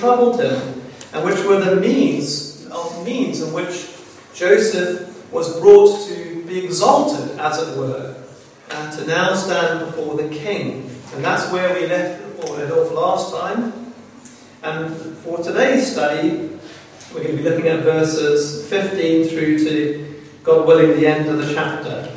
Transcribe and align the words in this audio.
troubled 0.00 0.40
him, 0.40 0.82
and 1.12 1.24
which 1.24 1.44
were 1.44 1.60
the 1.60 1.76
means 1.76 2.66
of 2.68 3.04
means 3.04 3.42
in 3.42 3.52
which 3.52 3.88
Joseph 4.34 5.32
was 5.32 5.60
brought 5.60 6.08
to 6.08 6.42
be 6.44 6.64
exalted, 6.64 7.38
as 7.38 7.58
it 7.58 7.78
were, 7.78 8.16
and 8.70 8.98
to 8.98 9.06
now 9.06 9.34
stand 9.34 9.86
before 9.86 10.16
the 10.16 10.28
king. 10.34 10.90
And 11.14 11.24
that's 11.24 11.52
where 11.52 11.74
we 11.74 11.86
left 11.86 12.22
it 12.42 12.72
off 12.72 12.92
last 12.92 13.34
time. 13.34 13.92
And 14.62 15.16
for 15.18 15.38
today's 15.38 15.92
study, 15.92 16.58
we're 17.12 17.24
going 17.24 17.36
to 17.36 17.42
be 17.42 17.48
looking 17.48 17.66
at 17.68 17.80
verses 17.80 18.68
15 18.68 19.28
through 19.28 19.58
to, 19.58 20.22
God 20.42 20.66
willing, 20.66 20.98
the 20.98 21.06
end 21.06 21.28
of 21.28 21.38
the 21.38 21.52
chapter. 21.52 22.16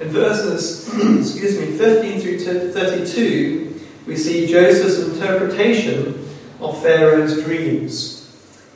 In 0.00 0.08
verses, 0.08 0.88
excuse 1.18 1.58
me, 1.58 1.76
15 1.76 2.20
through 2.20 2.72
32, 2.72 3.80
we 4.06 4.16
see 4.16 4.46
Joseph's 4.46 5.08
interpretation 5.08 6.25
of 6.60 6.82
Pharaoh's 6.82 7.42
dreams. 7.44 8.22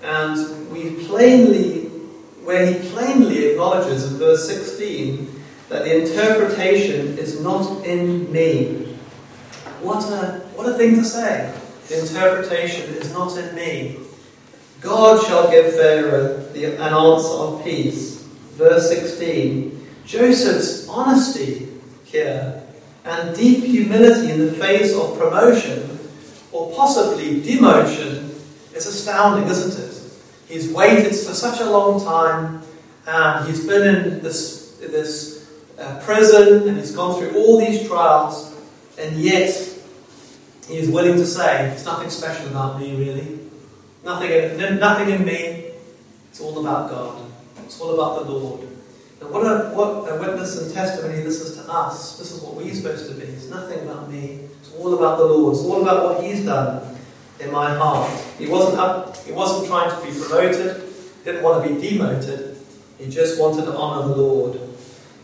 And 0.03 0.71
we 0.71 1.05
plainly, 1.07 1.85
where 2.45 2.67
he 2.67 2.89
plainly 2.91 3.47
acknowledges 3.47 4.11
in 4.11 4.19
verse 4.19 4.49
16 4.49 5.43
that 5.69 5.85
the 5.85 6.03
interpretation 6.03 7.19
is 7.19 7.41
not 7.41 7.85
in 7.85 8.31
me. 8.33 8.97
What 9.83 10.05
a, 10.05 10.41
what 10.55 10.69
a 10.69 10.75
thing 10.75 10.97
to 10.97 11.05
say. 11.05 11.55
The 11.89 12.01
interpretation 12.01 12.95
is 12.95 13.13
not 13.13 13.37
in 13.37 13.55
me. 13.55 13.99
God 14.81 15.25
shall 15.27 15.51
give 15.51 15.75
Pharaoh 15.75 16.39
the, 16.53 16.65
an 16.65 16.95
answer 16.95 17.29
of 17.29 17.65
peace. 17.65 18.23
Verse 18.57 18.89
16 18.89 19.77
Joseph's 20.05 20.89
honesty 20.89 21.69
here 22.05 22.63
and 23.05 23.37
deep 23.37 23.65
humility 23.65 24.33
in 24.33 24.41
the 24.45 24.53
face 24.53 24.95
of 24.95 25.17
promotion 25.17 25.90
or 26.53 26.75
possibly 26.75 27.41
demotion 27.41 28.31
is 28.75 28.87
astounding, 28.87 29.49
isn't 29.49 29.85
it? 29.85 29.91
He's 30.49 30.73
waited 30.73 31.11
for 31.11 31.35
such 31.35 31.61
a 31.61 31.71
long 31.71 32.03
time 32.03 32.63
and 33.07 33.49
he's 33.49 33.67
been 33.67 33.95
in 33.95 34.23
this, 34.23 34.77
this 34.79 35.49
uh, 35.79 36.01
prison 36.05 36.69
and 36.69 36.79
he's 36.79 36.95
gone 36.95 37.19
through 37.19 37.37
all 37.37 37.59
these 37.59 37.87
trials 37.87 38.57
and 38.99 39.17
yet 39.17 39.51
he 40.69 40.77
is 40.77 40.89
willing 40.89 41.17
to 41.17 41.27
say, 41.27 41.69
It's 41.71 41.85
nothing 41.85 42.11
special 42.11 42.47
about 42.49 42.81
me, 42.81 42.97
really. 42.97 43.41
Nothing 44.05 44.31
in, 44.31 44.79
nothing 44.79 45.11
in 45.11 45.25
me. 45.25 45.73
It's 46.31 46.41
all 46.41 46.61
about 46.61 46.91
God. 46.91 47.31
It's 47.65 47.81
all 47.81 47.95
about 47.95 48.25
the 48.25 48.33
Lord. 48.33 48.61
And 49.21 49.31
what 49.31 49.43
a, 49.43 49.71
what 49.71 50.11
a 50.11 50.19
witness 50.19 50.61
and 50.61 50.73
testimony 50.73 51.23
this 51.23 51.41
is 51.41 51.57
to 51.57 51.71
us. 51.71 52.19
This 52.19 52.33
is 52.33 52.41
what 52.43 52.55
we're 52.55 52.73
supposed 52.73 53.09
to 53.09 53.15
be. 53.15 53.27
It's 53.27 53.49
nothing 53.49 53.81
about 53.81 54.11
me. 54.11 54.49
All 54.79 54.95
about 54.95 55.19
the 55.19 55.25
Lord. 55.25 55.55
It's 55.55 55.65
all 55.65 55.83
about 55.83 56.05
what 56.05 56.25
He's 56.25 56.45
done 56.45 56.97
in 57.41 57.51
my 57.51 57.75
heart. 57.75 58.11
He 58.39 58.47
wasn't 58.47 58.79
up, 58.79 59.17
he 59.25 59.33
wasn't 59.33 59.69
trying 59.69 59.91
to 59.91 60.07
be 60.07 60.19
promoted, 60.19 60.83
didn't 61.25 61.43
want 61.43 61.67
to 61.67 61.75
be 61.75 61.89
demoted. 61.89 62.59
He 62.99 63.09
just 63.09 63.41
wanted 63.41 63.65
to 63.65 63.77
honour 63.77 64.09
the 64.09 64.17
Lord. 64.17 64.61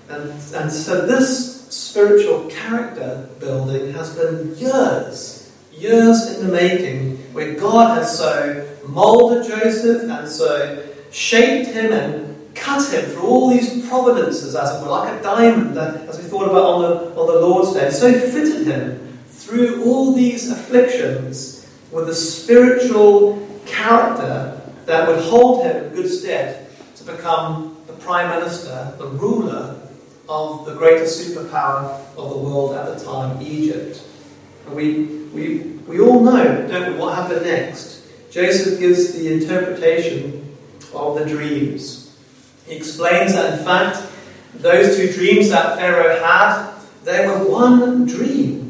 And, 0.09 0.31
and 0.55 0.73
so 0.73 1.07
this 1.07 1.67
spiritual 1.69 2.49
character 2.49 3.29
building 3.39 3.93
has 3.93 4.17
been 4.17 4.57
years, 4.57 5.53
years 5.73 6.39
in 6.39 6.47
the 6.47 6.53
making, 6.53 7.17
where 7.33 7.55
God 7.55 7.99
has 7.99 8.17
so 8.17 8.67
molded 8.87 9.47
Joseph 9.47 10.09
and 10.09 10.29
so 10.29 10.87
shaped 11.11 11.71
him 11.71 11.93
and 11.93 12.55
cut 12.55 12.91
him 12.93 13.05
through 13.11 13.23
all 13.23 13.51
these 13.51 13.87
providences, 13.89 14.55
as 14.55 14.75
it 14.75 14.83
were, 14.83 14.89
like 14.89 15.21
a 15.21 15.23
diamond, 15.23 15.77
that, 15.77 16.09
as 16.09 16.19
we 16.19 16.25
thought 16.25 16.47
about 16.47 16.65
on 16.65 16.81
the, 16.83 17.21
on 17.21 17.27
the 17.27 17.41
Lord's 17.41 17.75
Day, 17.75 17.91
so 17.91 18.11
fitted 18.13 18.67
him 18.67 19.06
through 19.47 19.85
all 19.85 20.13
these 20.13 20.51
afflictions 20.51 21.71
with 21.93 22.09
a 22.09 22.15
spiritual 22.15 23.47
character 23.65 24.61
that 24.87 25.07
would 25.07 25.21
hold 25.21 25.65
him 25.65 25.85
in 25.85 25.93
good 25.93 26.11
stead 26.11 26.69
to 26.97 27.05
become 27.05 27.77
the 27.87 27.93
Prime 27.93 28.29
Minister, 28.29 28.93
the 28.99 29.07
ruler 29.07 29.81
of 30.29 30.67
the 30.67 30.75
greatest 30.75 31.23
superpower 31.23 31.97
of 32.17 32.31
the 32.31 32.37
world 32.37 32.75
at 32.75 32.99
the 32.99 33.05
time, 33.05 33.41
Egypt. 33.41 34.03
And 34.67 34.75
we, 34.75 35.05
we, 35.33 35.59
we 35.87 36.01
all 36.01 36.25
know, 36.25 36.67
don't 36.67 36.95
we, 36.95 36.99
what 36.99 37.15
happened 37.15 37.47
next? 37.47 38.03
Joseph 38.33 38.81
gives 38.81 39.13
the 39.13 39.33
interpretation 39.33 40.57
of 40.93 41.21
the 41.21 41.25
dreams. 41.25 42.19
He 42.67 42.75
explains 42.75 43.35
that, 43.35 43.61
in 43.61 43.65
fact, 43.65 44.05
those 44.55 44.97
two 44.97 45.13
dreams 45.13 45.51
that 45.51 45.79
Pharaoh 45.79 46.19
had, 46.19 46.73
they 47.05 47.29
were 47.29 47.49
one 47.49 48.07
dream. 48.07 48.66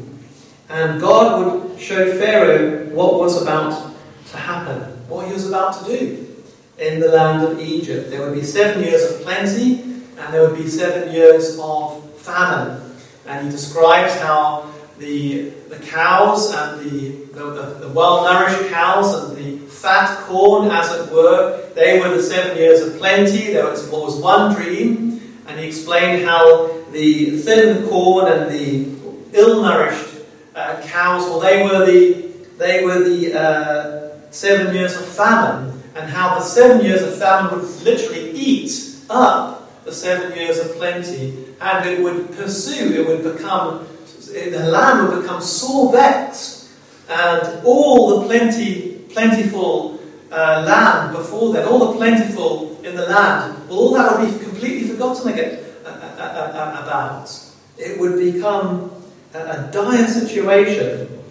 And 0.69 0.99
God 0.99 1.45
would 1.45 1.79
show 1.79 2.17
Pharaoh 2.17 2.85
what 2.93 3.19
was 3.19 3.41
about 3.41 3.93
to 4.31 4.37
happen, 4.37 4.81
what 5.07 5.27
he 5.27 5.33
was 5.33 5.47
about 5.47 5.79
to 5.79 5.85
do 5.85 6.35
in 6.77 6.99
the 6.99 7.07
land 7.09 7.43
of 7.43 7.59
Egypt. 7.59 8.09
There 8.09 8.21
would 8.21 8.35
be 8.35 8.43
seven 8.43 8.83
years 8.83 9.11
of 9.11 9.21
plenty, 9.21 9.81
and 9.81 10.33
there 10.33 10.47
would 10.47 10.57
be 10.57 10.67
seven 10.67 11.13
years 11.13 11.57
of 11.61 12.03
famine. 12.17 12.81
And 13.25 13.45
he 13.45 13.51
describes 13.51 14.13
how 14.15 14.69
the, 14.97 15.49
the 15.69 15.77
cows 15.77 16.53
and 16.53 16.81
the, 16.81 17.09
the, 17.33 17.43
the, 17.51 17.87
the 17.87 17.89
well 17.89 18.23
nourished 18.23 18.69
cows 18.69 19.13
and 19.13 19.37
the 19.37 19.65
fat 19.67 20.19
corn, 20.25 20.69
as 20.69 20.91
it 20.91 21.13
were. 21.13 21.69
They 21.75 21.99
were 21.99 22.09
the 22.09 22.23
seven 22.23 22.57
years 22.57 22.81
of 22.81 22.97
plenty. 22.97 23.53
There 23.53 23.69
was 23.69 23.87
what 23.89 24.03
was 24.03 24.17
one 24.17 24.53
dream, 24.53 25.21
and 25.47 25.59
he 25.59 25.67
explained 25.67 26.25
how 26.25 26.83
the 26.91 27.37
thin 27.37 27.87
corn 27.87 28.31
and 28.31 28.51
the 28.51 28.97
ill-nourished 29.37 30.16
uh, 30.57 30.81
cows, 30.87 31.21
well, 31.29 31.39
they 31.39 31.63
were 31.63 31.85
the 31.85 32.27
they 32.57 32.83
were 32.83 33.03
the 33.03 33.39
uh, 33.39 34.31
seven 34.31 34.73
years 34.73 34.97
of 34.97 35.07
famine, 35.07 35.83
and 35.95 36.09
how 36.09 36.35
the 36.35 36.41
seven 36.41 36.83
years 36.83 37.03
of 37.03 37.17
famine 37.19 37.53
would 37.53 37.69
literally 37.83 38.31
eat 38.31 38.95
up 39.09 39.85
the 39.85 39.93
seven 39.93 40.35
years 40.35 40.57
of 40.57 40.75
plenty, 40.75 41.45
and 41.61 41.87
it 41.87 42.01
would 42.01 42.31
pursue. 42.31 43.01
It 43.01 43.07
would 43.07 43.23
become 43.23 43.87
the 44.27 44.67
land 44.69 45.07
would 45.07 45.21
become 45.21 45.41
sore 45.41 45.91
vexed, 45.91 46.71
and 47.07 47.63
all 47.63 48.19
the 48.19 48.25
plenty 48.25 48.93
plentiful 49.13 49.99
uh, 50.31 50.63
land 50.65 51.15
before 51.15 51.53
then, 51.53 51.67
all 51.67 51.91
the 51.91 51.97
plentiful 51.97 52.79
in 52.83 52.95
the 52.95 53.05
land, 53.05 53.55
all 53.69 53.93
that 53.93 54.19
would 54.19 54.31
be 54.31 54.43
completely 54.43 54.87
forgotten 54.87 55.31
again 55.31 55.63
uh, 55.85 55.89
uh, 55.89 55.91
uh, 55.91 56.83
about. 56.83 57.43
It 57.77 57.99
would 57.99 58.17
become 58.17 58.96
a, 59.33 59.69
dire 59.71 60.07
situation. 60.07 61.23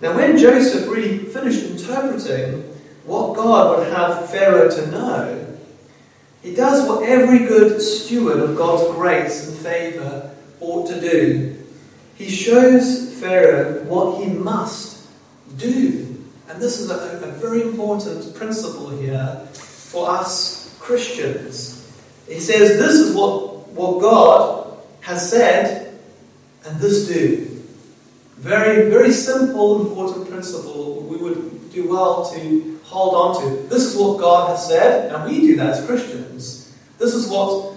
Now, 0.00 0.16
when 0.16 0.38
Joseph 0.38 0.88
really 0.88 1.18
finished 1.18 1.64
interpreting 1.64 2.62
what 3.04 3.34
God 3.34 3.78
would 3.78 3.88
have 3.92 4.30
Pharaoh 4.30 4.70
to 4.70 4.90
know, 4.90 5.56
he 6.42 6.54
does 6.54 6.88
what 6.88 7.02
every 7.02 7.40
good 7.40 7.80
steward 7.80 8.38
of 8.38 8.56
God's 8.56 8.94
grace 8.94 9.48
and 9.48 9.58
favour 9.58 10.34
ought 10.60 10.88
to 10.88 11.00
do. 11.00 11.56
He 12.16 12.30
shows 12.30 13.14
Pharaoh 13.20 13.82
what 13.84 14.22
he 14.22 14.30
must 14.30 15.06
do. 15.56 16.24
And 16.48 16.62
this 16.62 16.80
is 16.80 16.90
a, 16.90 16.94
a 16.94 17.32
very 17.32 17.62
important 17.62 18.34
principle 18.34 18.90
here 18.90 19.46
for 19.52 20.10
us 20.10 20.76
Christians. 20.78 21.78
He 22.26 22.40
says, 22.40 22.78
This 22.78 22.94
is 22.94 23.14
what, 23.14 23.68
what 23.68 24.00
God 24.00 24.78
has 25.00 25.30
said, 25.30 25.87
and 26.68 26.80
this 26.80 27.08
do. 27.08 27.62
Very, 28.36 28.90
very 28.90 29.10
simple, 29.10 29.88
important 29.88 30.30
principle 30.30 31.02
we 31.02 31.16
would 31.16 31.72
do 31.72 31.88
well 31.88 32.30
to 32.32 32.80
hold 32.84 33.14
on 33.14 33.42
to. 33.42 33.68
This 33.68 33.84
is 33.84 33.96
what 33.96 34.18
God 34.18 34.50
has 34.50 34.68
said, 34.68 35.12
and 35.12 35.28
we 35.28 35.40
do 35.40 35.56
that 35.56 35.70
as 35.70 35.86
Christians. 35.86 36.76
This 36.98 37.14
is 37.14 37.28
what 37.28 37.74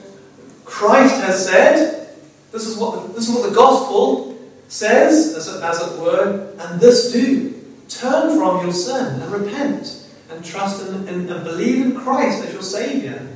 Christ 0.65 1.15
has 1.21 1.47
said. 1.47 2.15
This 2.51 2.67
is 2.67 2.77
what, 2.77 3.15
this 3.15 3.29
is 3.29 3.35
what 3.35 3.49
the 3.49 3.55
gospel 3.55 4.38
says, 4.67 5.35
as 5.35 5.47
it, 5.47 5.63
as 5.63 5.81
it 5.81 5.99
were, 5.99 6.53
and 6.59 6.79
this 6.79 7.11
do. 7.11 7.49
Turn 7.89 8.38
from 8.38 8.63
your 8.63 8.73
sin 8.73 9.21
and 9.21 9.31
repent 9.31 10.07
and 10.29 10.45
trust 10.45 10.88
in, 10.88 11.07
in 11.07 11.29
and 11.29 11.43
believe 11.43 11.85
in 11.85 11.99
Christ 11.99 12.43
as 12.43 12.53
your 12.53 12.61
Saviour. 12.61 13.27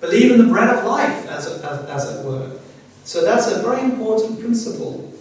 Believe 0.00 0.32
in 0.32 0.38
the 0.38 0.52
bread 0.52 0.68
of 0.68 0.84
life, 0.84 1.26
as 1.28 1.46
it, 1.46 1.64
as, 1.64 1.86
as 1.86 2.16
it 2.16 2.24
were. 2.26 2.58
So 3.04 3.24
that's 3.24 3.48
a 3.48 3.62
very 3.62 3.82
important 3.82 4.40
principle. 4.40 5.12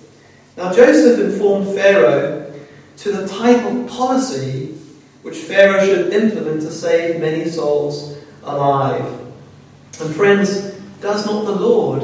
Now, 0.55 0.71
Joseph 0.71 1.19
informed 1.19 1.75
Pharaoh 1.75 2.53
to 2.97 3.11
the 3.11 3.27
type 3.27 3.63
of 3.65 3.87
policy 3.87 4.77
which 5.23 5.37
Pharaoh 5.37 5.85
should 5.85 6.13
implement 6.13 6.61
to 6.61 6.71
save 6.71 7.19
many 7.19 7.49
souls 7.49 8.17
alive. 8.43 9.19
And 10.01 10.15
friends, 10.15 10.73
does 11.01 11.25
not 11.25 11.45
the 11.45 11.55
Lord 11.55 12.03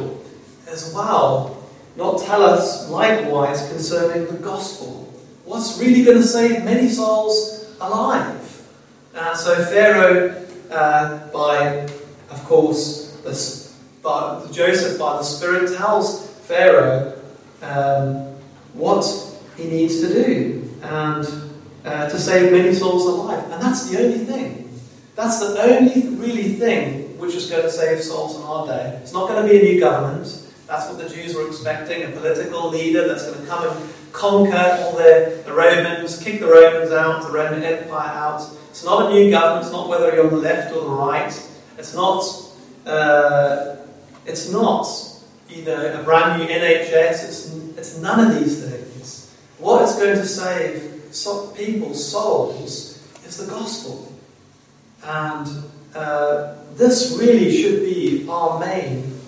as 0.68 0.94
well 0.94 1.64
not 1.96 2.22
tell 2.22 2.44
us 2.44 2.90
likewise 2.90 3.68
concerning 3.70 4.28
the 4.28 4.38
gospel? 4.38 5.14
What's 5.46 5.80
really 5.80 6.04
going 6.04 6.18
to 6.18 6.28
save 6.28 6.64
many 6.64 6.90
souls 6.90 7.76
alive? 7.82 8.68
And 9.14 9.38
so 9.38 9.56
Pharaoh, 9.66 10.46
uh, 10.72 11.28
by, 11.32 11.90
of 12.30 12.44
course, 12.46 13.18
the, 13.24 13.69
by, 14.02 14.46
Joseph, 14.52 14.98
by 14.98 15.18
the 15.18 15.24
Spirit, 15.24 15.76
tells 15.78 16.30
Pharaoh 16.42 17.20
um, 17.62 18.36
what 18.74 19.06
he 19.58 19.66
needs 19.66 20.00
to 20.02 20.08
do 20.08 20.70
and 20.82 21.28
uh, 21.86 22.10
to 22.10 22.20
save 22.20 22.52
many 22.52 22.74
souls 22.74 23.06
alive. 23.06 23.44
And 23.52 23.62
that's 23.62 23.90
the 23.90 24.00
only 24.04 24.20
thing. 24.20 24.70
That's 25.16 25.40
the 25.40 25.62
only 25.62 26.16
really 26.16 26.54
thing 26.54 27.18
which 27.18 27.36
is 27.36 27.50
going 27.50 27.64
to 27.64 27.72
save 27.72 28.02
souls 28.02 28.38
in 28.38 28.44
our 28.44 28.68
day. 28.68 29.00
It's 29.02 29.14
not 29.14 29.28
going 29.28 29.44
to 29.44 29.50
be 29.50 29.60
a 29.60 29.74
new 29.74 29.80
government. 29.80 30.26
That's 30.68 30.88
what 30.88 30.98
the 30.98 31.10
Jews 31.10 31.36
were 31.36 31.48
expecting 31.48 32.04
a 32.04 32.10
political 32.10 32.70
leader 32.70 33.08
that's 33.08 33.26
going 33.26 33.42
to 33.42 33.46
come 33.48 33.68
and 33.68 33.90
conquer 34.14 34.84
all 34.84 34.96
the, 34.96 35.42
the 35.46 35.52
Romans, 35.52 36.22
kick 36.22 36.40
the 36.40 36.48
Romans 36.48 36.92
out, 36.92 37.24
the 37.24 37.32
Roman 37.32 37.64
Empire 37.64 38.08
out. 38.08 38.50
It's 38.70 38.86
not 38.86 39.12
a 39.12 39.14
new 39.14 39.30
government. 39.30 39.66
It's 39.66 39.74
not 39.74 39.90
whether 39.90 40.14
you're 40.16 40.26
on 40.26 40.30
the 40.30 40.38
left 40.38 40.74
or 40.74 40.82
the 40.82 40.90
right. 40.90 41.50
It's 41.78 41.94
not. 41.94 42.24
Uh, 42.86 43.76
it's 44.30 44.52
not 44.52 44.86
either 45.50 45.94
a 45.94 46.04
brand 46.04 46.40
new 46.40 46.48
NHS. 46.48 47.26
It's, 47.26 47.56
it's 47.78 47.98
none 47.98 48.28
of 48.28 48.40
these 48.40 48.64
things. 48.64 49.36
What 49.58 49.84
is 49.84 49.96
going 49.96 50.16
to 50.16 50.26
save 50.26 51.56
people's 51.56 52.12
souls 52.12 53.04
is 53.26 53.38
the 53.38 53.52
gospel, 53.52 54.14
and 55.04 55.48
uh, 55.96 56.56
this 56.76 57.18
really 57.20 57.52
should 57.52 57.82
be 57.82 58.28
our 58.30 58.60
main, 58.60 59.20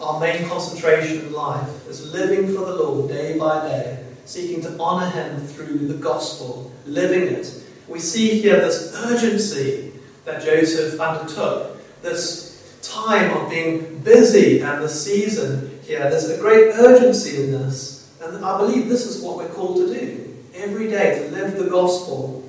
our 0.00 0.18
main 0.18 0.48
concentration 0.48 1.20
in 1.20 1.32
life: 1.32 1.86
is 1.88 2.12
living 2.12 2.48
for 2.48 2.64
the 2.64 2.74
Lord 2.74 3.08
day 3.08 3.38
by 3.38 3.66
day, 3.68 4.04
seeking 4.24 4.60
to 4.62 4.78
honour 4.78 5.08
Him 5.10 5.40
through 5.40 5.86
the 5.86 5.94
gospel, 5.94 6.72
living 6.84 7.34
it. 7.34 7.64
We 7.86 8.00
see 8.00 8.40
here 8.40 8.56
this 8.56 8.92
urgency 9.06 9.92
that 10.24 10.42
Joseph 10.42 11.00
undertook, 11.00 11.78
this 12.02 12.47
time 12.88 13.36
of 13.36 13.50
being 13.50 13.98
busy 14.00 14.60
and 14.60 14.82
the 14.82 14.88
season 14.88 15.80
here. 15.82 16.00
There's 16.00 16.28
a 16.30 16.38
great 16.38 16.74
urgency 16.74 17.44
in 17.44 17.52
this. 17.52 18.12
And 18.20 18.44
I 18.44 18.58
believe 18.58 18.88
this 18.88 19.06
is 19.06 19.22
what 19.22 19.36
we're 19.36 19.48
called 19.48 19.76
to 19.76 19.94
do 19.94 20.36
every 20.54 20.88
day, 20.88 21.18
to 21.18 21.34
live 21.34 21.56
the 21.56 21.70
gospel. 21.70 22.44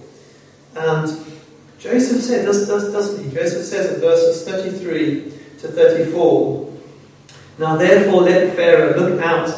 And 0.76 1.08
Joseph 1.80 2.22
said, 2.22 2.46
does, 2.46 2.68
does, 2.68 2.92
doesn't 2.92 3.24
he? 3.24 3.32
Joseph 3.34 3.64
says 3.64 3.94
in 3.94 4.02
verses 4.02 4.44
33 4.46 5.34
to 5.60 5.68
34 5.68 6.74
Now 7.58 7.78
therefore 7.78 8.24
let 8.24 8.56
Pharaoh 8.56 9.00
look 9.00 9.22
out, 9.22 9.50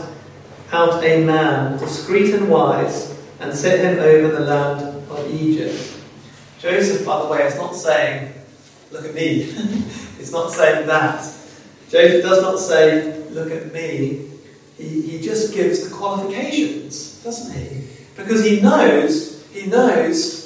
out 0.72 1.04
a 1.04 1.24
man, 1.24 1.80
discreet 1.80 2.34
and 2.34 2.50
wise, 2.50 3.18
and 3.40 3.54
set 3.54 3.80
him 3.80 4.00
over 4.00 4.32
the 4.32 4.42
land 4.42 5.10
of 5.10 5.34
Egypt. 5.34 5.98
Joseph, 6.60 7.06
by 7.06 7.24
the 7.24 7.28
way, 7.28 7.44
is 7.44 7.56
not 7.56 7.76
saying, 7.76 8.34
Look 8.92 9.06
at 9.06 9.16
me. 9.16 9.44
He's 10.18 10.32
not 10.32 10.52
saying 10.52 10.88
that. 10.88 11.22
Joseph 11.90 12.24
does 12.24 12.42
not 12.42 12.60
say, 12.60 13.18
Look 13.30 13.52
at 13.52 13.74
me. 13.74 14.30
He, 14.78 15.02
he 15.02 15.22
just 15.22 15.54
gives 15.54 15.88
the 15.88 15.96
qualifications, 15.96 17.22
doesn't 17.24 17.54
he? 17.54 17.88
Because 18.16 18.44
he 18.44 18.60
knows, 18.60 19.46
he 19.54 19.68
knows 19.68 20.42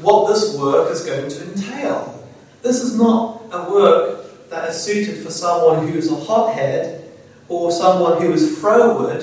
what 0.00 0.28
this 0.28 0.56
work 0.56 0.90
is 0.90 1.04
going 1.04 1.28
to 1.28 1.42
entail. 1.52 2.24
This 2.62 2.82
is 2.82 2.96
not 2.96 3.42
a 3.52 3.70
work 3.70 4.48
that 4.50 4.68
is 4.68 4.82
suited 4.82 5.24
for 5.24 5.30
someone 5.30 5.88
who 5.88 5.98
is 5.98 6.10
a 6.10 6.16
hothead 6.16 7.10
or 7.48 7.70
someone 7.72 8.22
who 8.22 8.32
is 8.32 8.58
froward. 8.58 9.22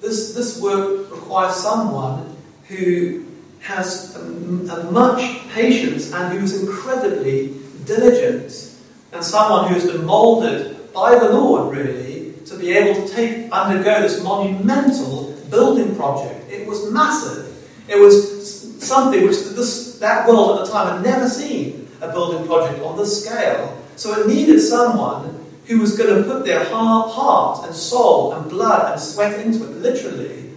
This, 0.00 0.34
this 0.34 0.60
work 0.60 1.10
requires 1.10 1.54
someone 1.54 2.36
who 2.66 3.24
has 3.60 4.16
a, 4.16 4.20
a 4.20 4.90
much 4.90 5.48
patience 5.50 6.12
and 6.12 6.38
who 6.38 6.44
is 6.44 6.62
incredibly 6.62 7.54
diligent, 7.88 8.76
and 9.12 9.24
someone 9.24 9.68
who 9.68 9.74
has 9.74 9.90
been 9.90 10.04
molded 10.04 10.92
by 10.92 11.18
the 11.18 11.30
Lord, 11.30 11.76
really, 11.76 12.34
to 12.46 12.56
be 12.56 12.72
able 12.72 13.06
to 13.06 13.12
take 13.12 13.50
undergo 13.50 14.02
this 14.02 14.22
monumental 14.22 15.32
building 15.50 15.96
project. 15.96 16.50
It 16.50 16.66
was 16.66 16.90
massive. 16.92 17.46
It 17.88 17.98
was 17.98 18.84
something 18.84 19.24
which 19.24 19.38
this, 19.38 19.98
that 19.98 20.28
world 20.28 20.60
at 20.60 20.66
the 20.66 20.72
time 20.72 20.94
had 20.94 21.02
never 21.02 21.28
seen 21.28 21.88
a 22.00 22.12
building 22.12 22.46
project 22.46 22.82
on 22.82 22.96
this 22.96 23.24
scale. 23.24 23.82
So 23.96 24.20
it 24.20 24.28
needed 24.28 24.60
someone 24.60 25.34
who 25.66 25.80
was 25.80 25.96
going 25.96 26.22
to 26.22 26.28
put 26.28 26.44
their 26.44 26.64
heart, 26.64 27.10
heart 27.10 27.66
and 27.66 27.74
soul 27.74 28.32
and 28.32 28.48
blood 28.48 28.92
and 28.92 29.00
sweat 29.00 29.40
into 29.40 29.64
it, 29.64 29.76
literally, 29.76 30.50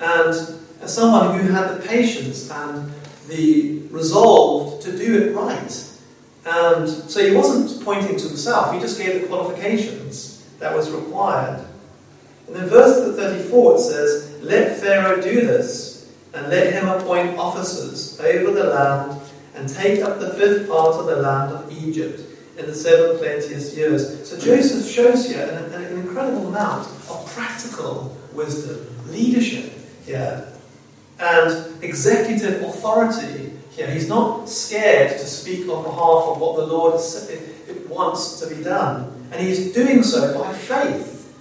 and, 0.00 0.34
and 0.80 0.90
someone 0.90 1.38
who 1.38 1.50
had 1.52 1.76
the 1.76 1.86
patience 1.86 2.50
and 2.50 2.92
the 3.28 3.82
resolve 3.90 4.82
to 4.82 4.96
do 4.96 5.22
it 5.22 5.34
right. 5.34 5.91
And 6.44 6.88
so 6.88 7.24
he 7.24 7.34
wasn't 7.34 7.84
pointing 7.84 8.16
to 8.16 8.28
himself, 8.28 8.74
he 8.74 8.80
just 8.80 8.98
gave 8.98 9.20
the 9.20 9.28
qualifications 9.28 10.44
that 10.58 10.74
was 10.74 10.90
required. 10.90 11.64
And 12.46 12.56
then 12.56 12.68
verse 12.68 13.16
34 13.16 13.74
it 13.74 13.78
says, 13.78 14.42
Let 14.42 14.78
Pharaoh 14.78 15.20
do 15.20 15.46
this, 15.46 16.12
and 16.34 16.48
let 16.48 16.72
him 16.72 16.88
appoint 16.88 17.38
officers 17.38 18.18
over 18.20 18.50
the 18.50 18.64
land, 18.64 19.20
and 19.54 19.68
take 19.68 20.02
up 20.02 20.18
the 20.18 20.34
fifth 20.34 20.68
part 20.68 20.96
of 20.96 21.06
the 21.06 21.16
land 21.16 21.52
of 21.52 21.70
Egypt 21.70 22.20
in 22.58 22.66
the 22.66 22.74
seven 22.74 23.18
plenteous 23.18 23.76
years. 23.76 24.28
So 24.28 24.38
Joseph 24.38 24.90
shows 24.90 25.28
here 25.28 25.44
an, 25.44 25.72
an 25.72 25.98
incredible 25.98 26.48
amount 26.48 26.88
of 27.08 27.32
practical 27.34 28.16
wisdom, 28.32 28.86
leadership 29.08 29.72
here, 30.04 30.48
and 31.18 31.82
executive 31.82 32.62
authority 32.62 33.51
here. 33.76 33.90
He's 33.90 34.08
not 34.08 34.48
scared 34.48 35.12
to 35.12 35.26
speak 35.26 35.68
on 35.68 35.82
behalf 35.82 36.28
of 36.28 36.40
what 36.40 36.56
the 36.56 36.66
Lord 36.66 37.00
wants 37.88 38.40
to 38.40 38.54
be 38.54 38.62
done. 38.62 39.28
And 39.32 39.46
he's 39.46 39.72
doing 39.72 40.02
so 40.02 40.38
by 40.38 40.52
faith, 40.52 41.34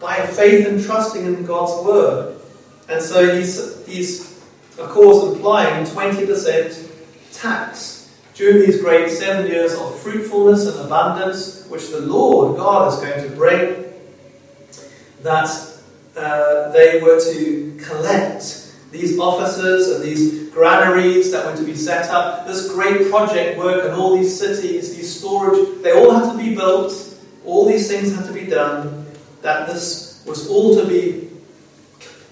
by 0.00 0.26
faith 0.26 0.66
and 0.66 0.82
trusting 0.82 1.24
in 1.24 1.44
God's 1.44 1.84
word. 1.86 2.40
And 2.88 3.02
so 3.02 3.36
he's, 3.36 3.86
he's 3.86 4.42
of 4.78 4.88
course, 4.90 5.36
applying 5.36 5.84
20% 5.84 6.90
tax 7.32 8.16
during 8.34 8.60
these 8.60 8.80
great 8.80 9.10
seven 9.10 9.50
years 9.50 9.74
of 9.74 9.98
fruitfulness 10.00 10.66
and 10.66 10.86
abundance, 10.86 11.66
which 11.66 11.90
the 11.90 12.00
Lord 12.00 12.56
God 12.56 12.92
is 12.92 13.00
going 13.00 13.28
to 13.28 13.36
bring, 13.36 13.92
that 15.22 15.48
uh, 16.16 16.70
they 16.70 17.00
were 17.02 17.20
to 17.20 17.76
collect 17.82 18.67
these 18.90 19.18
offices 19.18 19.94
and 19.94 20.04
these 20.04 20.48
granaries 20.50 21.30
that 21.32 21.44
were 21.44 21.56
to 21.56 21.64
be 21.64 21.74
set 21.74 22.08
up, 22.10 22.46
this 22.46 22.72
great 22.72 23.10
project 23.10 23.58
work 23.58 23.84
and 23.84 23.94
all 23.94 24.16
these 24.16 24.38
cities, 24.38 24.96
these 24.96 25.18
storage, 25.18 25.82
they 25.82 25.92
all 25.92 26.10
had 26.10 26.32
to 26.32 26.38
be 26.38 26.54
built, 26.54 26.92
all 27.44 27.66
these 27.66 27.88
things 27.88 28.14
had 28.14 28.26
to 28.26 28.32
be 28.32 28.46
done, 28.46 29.06
that 29.42 29.68
this 29.68 30.22
was 30.26 30.48
all 30.48 30.74
to 30.76 30.86
be 30.86 31.28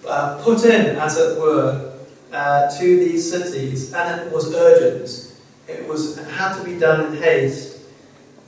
uh, 0.07 0.41
put 0.43 0.65
in, 0.65 0.97
as 0.97 1.17
it 1.19 1.39
were, 1.39 1.95
uh, 2.33 2.79
to 2.79 2.85
these 2.85 3.31
cities, 3.31 3.93
and 3.93 4.21
it 4.21 4.33
was 4.33 4.55
urgent. 4.55 5.33
It 5.69 5.89
was 5.89 6.19
it 6.19 6.29
had 6.31 6.57
to 6.59 6.65
be 6.65 6.79
done 6.79 7.13
in 7.13 7.23
haste. 7.23 7.81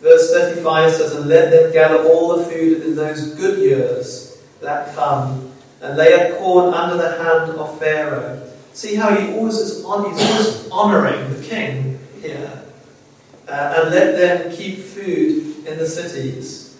Verse 0.01 0.33
35 0.33 0.93
says, 0.93 1.15
And 1.17 1.27
let 1.27 1.51
them 1.51 1.73
gather 1.73 2.05
all 2.05 2.37
the 2.37 2.45
food 2.45 2.83
in 2.83 2.95
those 2.95 3.35
good 3.35 3.59
years 3.59 4.41
that 4.61 4.95
come, 4.95 5.48
and 5.81 5.97
lay 5.97 6.15
up 6.15 6.39
corn 6.39 6.75
under 6.75 6.97
the 6.97 7.23
hand 7.23 7.53
of 7.53 7.79
Pharaoh. 7.79 8.43
See 8.73 8.95
how 8.95 9.15
he 9.15 9.33
always 9.33 9.57
is 9.57 9.85
on, 9.85 10.13
he's 10.13 10.23
always 10.23 10.71
honouring 10.71 11.35
the 11.35 11.43
king 11.47 11.99
here. 12.21 12.63
Uh, 13.49 13.83
and 13.83 13.91
let 13.95 14.17
them 14.17 14.55
keep 14.55 14.79
food 14.79 15.67
in 15.67 15.79
the 15.79 15.87
cities. 15.87 16.77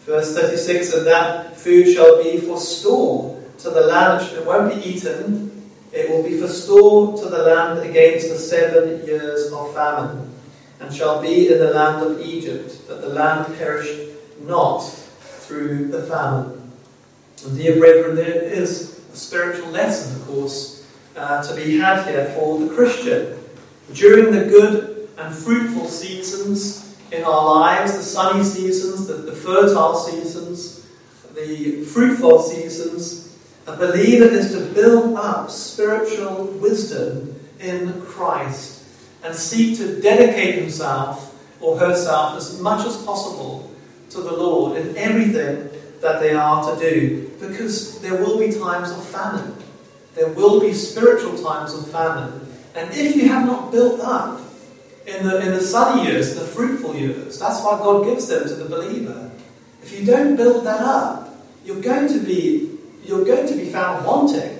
Verse 0.00 0.34
36 0.34 0.92
And 0.94 1.06
that 1.06 1.56
food 1.56 1.92
shall 1.92 2.22
be 2.22 2.38
for 2.38 2.58
store 2.58 3.42
to 3.58 3.70
the 3.70 3.82
land, 3.82 4.26
it 4.36 4.46
won't 4.46 4.74
be 4.74 4.88
eaten, 4.88 5.70
it 5.92 6.08
will 6.08 6.22
be 6.22 6.40
for 6.40 6.48
store 6.48 7.16
to 7.18 7.28
the 7.28 7.42
land 7.42 7.80
against 7.80 8.28
the 8.28 8.38
seven 8.38 9.04
years 9.06 9.52
of 9.52 9.74
famine, 9.74 10.32
and 10.80 10.94
shall 10.94 11.20
be 11.20 11.52
in 11.52 11.58
the 11.58 11.72
land 11.72 12.02
of 12.02 12.20
Egypt, 12.20 12.88
that 12.88 13.02
the 13.02 13.08
land 13.08 13.56
perish 13.58 14.08
not 14.42 14.80
through 14.80 15.88
the 15.88 16.02
famine. 16.04 16.59
And 17.44 17.56
dear 17.56 17.76
brethren, 17.78 18.16
there 18.16 18.42
is 18.42 19.00
a 19.12 19.16
spiritual 19.16 19.70
lesson, 19.70 20.20
of 20.20 20.26
course, 20.26 20.86
uh, 21.16 21.42
to 21.42 21.54
be 21.56 21.78
had 21.78 22.06
here 22.06 22.26
for 22.36 22.58
the 22.58 22.74
Christian. 22.74 23.38
During 23.92 24.32
the 24.32 24.44
good 24.44 25.08
and 25.18 25.34
fruitful 25.34 25.88
seasons 25.88 26.96
in 27.10 27.24
our 27.24 27.44
lives, 27.44 27.96
the 27.96 28.02
sunny 28.02 28.44
seasons, 28.44 29.06
the, 29.06 29.14
the 29.14 29.32
fertile 29.32 29.94
seasons, 29.94 30.86
the 31.34 31.82
fruitful 31.84 32.42
seasons, 32.42 33.30
A 33.66 33.76
believer 33.76 34.24
is 34.24 34.52
to 34.52 34.60
build 34.74 35.14
up 35.16 35.50
spiritual 35.50 36.46
wisdom 36.46 37.38
in 37.60 38.00
Christ 38.02 38.82
and 39.22 39.34
seek 39.34 39.76
to 39.78 40.00
dedicate 40.00 40.56
himself 40.56 41.36
or 41.60 41.78
herself 41.78 42.36
as 42.36 42.60
much 42.60 42.84
as 42.86 42.96
possible 43.02 43.70
to 44.10 44.22
the 44.22 44.32
Lord 44.32 44.76
in 44.78 44.96
everything 44.96 45.70
that 46.00 46.20
they 46.20 46.34
are 46.34 46.74
to 46.74 46.80
do 46.80 47.30
because 47.40 48.00
there 48.00 48.16
will 48.16 48.38
be 48.38 48.52
times 48.52 48.90
of 48.90 49.04
famine. 49.06 49.54
There 50.14 50.28
will 50.28 50.60
be 50.60 50.72
spiritual 50.72 51.42
times 51.42 51.74
of 51.74 51.90
famine. 51.90 52.46
And 52.74 52.90
if 52.92 53.16
you 53.16 53.28
have 53.28 53.46
not 53.46 53.70
built 53.70 54.00
up 54.00 54.40
in 55.06 55.26
the, 55.26 55.40
in 55.40 55.52
the 55.52 55.60
sunny 55.60 56.06
years, 56.06 56.34
the 56.34 56.42
fruitful 56.42 56.94
years, 56.94 57.38
that's 57.38 57.62
why 57.62 57.78
God 57.78 58.04
gives 58.04 58.28
them 58.28 58.46
to 58.48 58.54
the 58.54 58.68
believer. 58.68 59.30
If 59.82 59.98
you 59.98 60.04
don't 60.04 60.36
build 60.36 60.64
that 60.66 60.80
up, 60.80 61.34
you're 61.64 61.80
going 61.80 62.08
to 62.08 62.20
be, 62.20 62.78
you're 63.04 63.24
going 63.24 63.46
to 63.46 63.54
be 63.54 63.66
found 63.66 64.04
wanting 64.04 64.58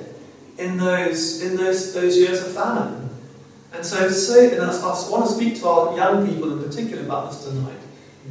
in 0.59 0.77
those, 0.77 1.43
in 1.43 1.57
those, 1.57 1.95
those 1.95 2.17
years 2.17 2.43
of 2.43 2.53
famine. 2.53 3.11
And 3.73 3.85
so, 3.85 4.11
so 4.11 4.41
and 4.41 4.63
I, 4.63 4.73
I 4.73 5.11
want 5.11 5.27
to 5.27 5.33
speak 5.33 5.61
to 5.61 5.69
our 5.69 5.97
young 5.97 6.27
people 6.29 6.53
in 6.53 6.63
particular 6.63 7.03
about 7.03 7.31
this 7.31 7.45
tonight. 7.45 7.79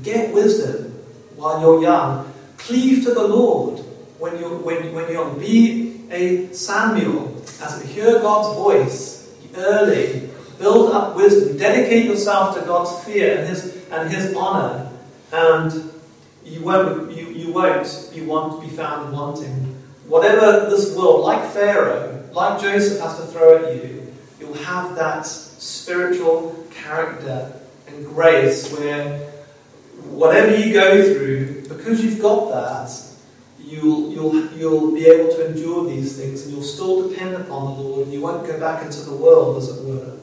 Get 0.03 0.33
wisdom 0.33 0.91
while 1.35 1.61
you're 1.61 1.81
young. 1.81 2.28
Cleave 2.69 3.03
to 3.05 3.15
the 3.15 3.27
Lord 3.27 3.79
when 4.19 4.37
you're, 4.37 4.55
when, 4.57 4.93
when 4.93 5.11
you're. 5.11 5.33
Be 5.33 6.01
a 6.11 6.53
Samuel 6.53 7.35
as 7.63 7.81
we 7.81 7.91
hear 7.91 8.19
God's 8.19 8.55
voice 8.55 9.35
early. 9.57 10.29
Build 10.59 10.91
up 10.91 11.15
wisdom. 11.15 11.57
Dedicate 11.57 12.05
yourself 12.05 12.55
to 12.55 12.61
God's 12.61 13.03
fear 13.03 13.39
and 13.39 13.47
His, 13.47 13.75
and 13.89 14.13
his 14.13 14.35
honor. 14.35 14.91
And 15.31 15.91
you 16.45 16.61
won't, 16.61 17.11
you, 17.11 17.29
you 17.29 17.51
won't 17.51 18.11
be, 18.13 18.21
want, 18.21 18.61
be 18.61 18.69
found 18.69 19.13
wanting. 19.13 19.75
Whatever 20.05 20.69
this 20.69 20.95
world, 20.95 21.21
like 21.21 21.51
Pharaoh, 21.51 22.23
like 22.33 22.61
Joseph, 22.61 23.01
has 23.01 23.17
to 23.17 23.25
throw 23.25 23.65
at 23.65 23.83
you, 23.83 24.13
you'll 24.39 24.53
have 24.53 24.95
that 24.95 25.25
spiritual 25.25 26.67
character 26.69 27.51
and 27.87 28.05
grace 28.05 28.71
where 28.77 29.28
whatever 30.05 30.55
you 30.55 30.73
go 30.73 31.13
through, 31.13 31.67
because 31.67 32.03
you've 32.03 32.21
got 32.21 32.51
that, 32.51 32.91
you'll, 33.59 34.11
you'll, 34.11 34.51
you'll 34.53 34.93
be 34.93 35.05
able 35.05 35.29
to 35.29 35.47
endure 35.47 35.89
these 35.89 36.17
things 36.17 36.43
and 36.43 36.53
you'll 36.53 36.63
still 36.63 37.09
depend 37.09 37.35
upon 37.35 37.75
the 37.75 37.81
Lord 37.81 38.05
and 38.05 38.13
you 38.13 38.21
won't 38.21 38.45
go 38.45 38.59
back 38.59 38.83
into 38.83 39.01
the 39.01 39.15
world, 39.15 39.57
as 39.57 39.69
it 39.69 39.83
were. 39.85 40.17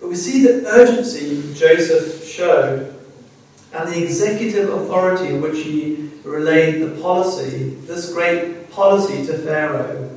But 0.00 0.08
we 0.08 0.14
see 0.14 0.42
the 0.42 0.66
urgency 0.66 1.54
Joseph 1.54 2.26
showed 2.26 2.94
and 3.72 3.92
the 3.92 4.02
executive 4.02 4.70
authority 4.70 5.34
in 5.34 5.40
which 5.40 5.58
he 5.58 6.10
relayed 6.24 6.82
the 6.82 7.00
policy, 7.02 7.70
this 7.86 8.12
great 8.12 8.70
policy 8.70 9.26
to 9.26 9.36
Pharaoh. 9.38 10.10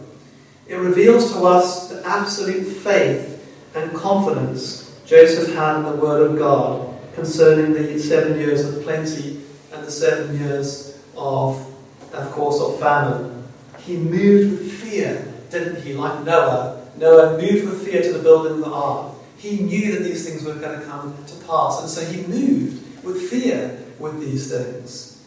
It 0.68 0.76
reveals 0.76 1.34
to 1.34 1.46
us 1.46 1.90
the 1.90 2.06
absolute 2.08 2.64
faith 2.64 3.38
and 3.76 3.94
confidence 3.94 5.02
Joseph 5.06 5.54
had 5.54 5.78
in 5.78 5.84
the 5.84 5.96
Word 5.96 6.32
of 6.32 6.38
God 6.38 6.91
concerning 7.16 7.74
the 7.74 8.00
seven 8.00 8.40
years 8.40 8.66
of 8.66 8.84
plenty 8.84 9.42
and 9.74 9.86
the 9.86 9.92
seven 9.92 10.38
years 10.40 11.00
of, 11.16 11.66
of 12.14 12.32
course, 12.32 12.60
of 12.62 12.80
famine. 12.80 13.44
He 13.80 13.98
moved 13.98 14.60
with 14.60 14.72
fear, 14.74 15.34
didn't 15.50 15.82
he? 15.84 15.94
Like 15.94 16.24
Noah. 16.24 16.86
Noah 16.98 17.38
moved 17.38 17.68
with 17.68 17.86
fear 17.86 18.02
to 18.02 18.14
the 18.14 18.24
building 18.24 18.54
of 18.54 18.60
the 18.60 18.72
ark. 18.72 19.14
He 19.38 19.60
knew 19.60 19.94
that 19.94 20.04
these 20.04 20.28
things 20.28 20.44
were 20.44 20.56
going 20.56 20.80
to 20.80 20.86
come 20.86 21.16
to 21.26 21.36
pass, 21.46 21.82
and 21.82 21.90
so 21.90 22.06
he 22.06 22.28
moved 22.28 23.04
with 23.04 23.30
fear 23.30 23.84
with 23.98 24.20
these 24.20 24.52
things. 24.52 25.24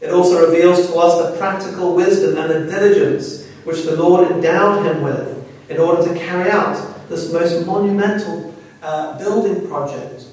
It 0.00 0.10
also 0.10 0.50
reveals 0.50 0.86
to 0.86 0.94
us 0.96 1.30
the 1.30 1.38
practical 1.38 1.94
wisdom 1.94 2.36
and 2.36 2.50
the 2.50 2.70
diligence 2.70 3.46
which 3.64 3.84
the 3.84 3.96
Lord 3.96 4.30
endowed 4.30 4.84
him 4.84 5.02
with 5.02 5.70
in 5.70 5.78
order 5.78 6.06
to 6.06 6.18
carry 6.18 6.50
out 6.50 7.08
this 7.08 7.32
most 7.32 7.66
monumental 7.66 8.54
uh, 8.82 9.18
building 9.18 9.66
project. 9.66 10.26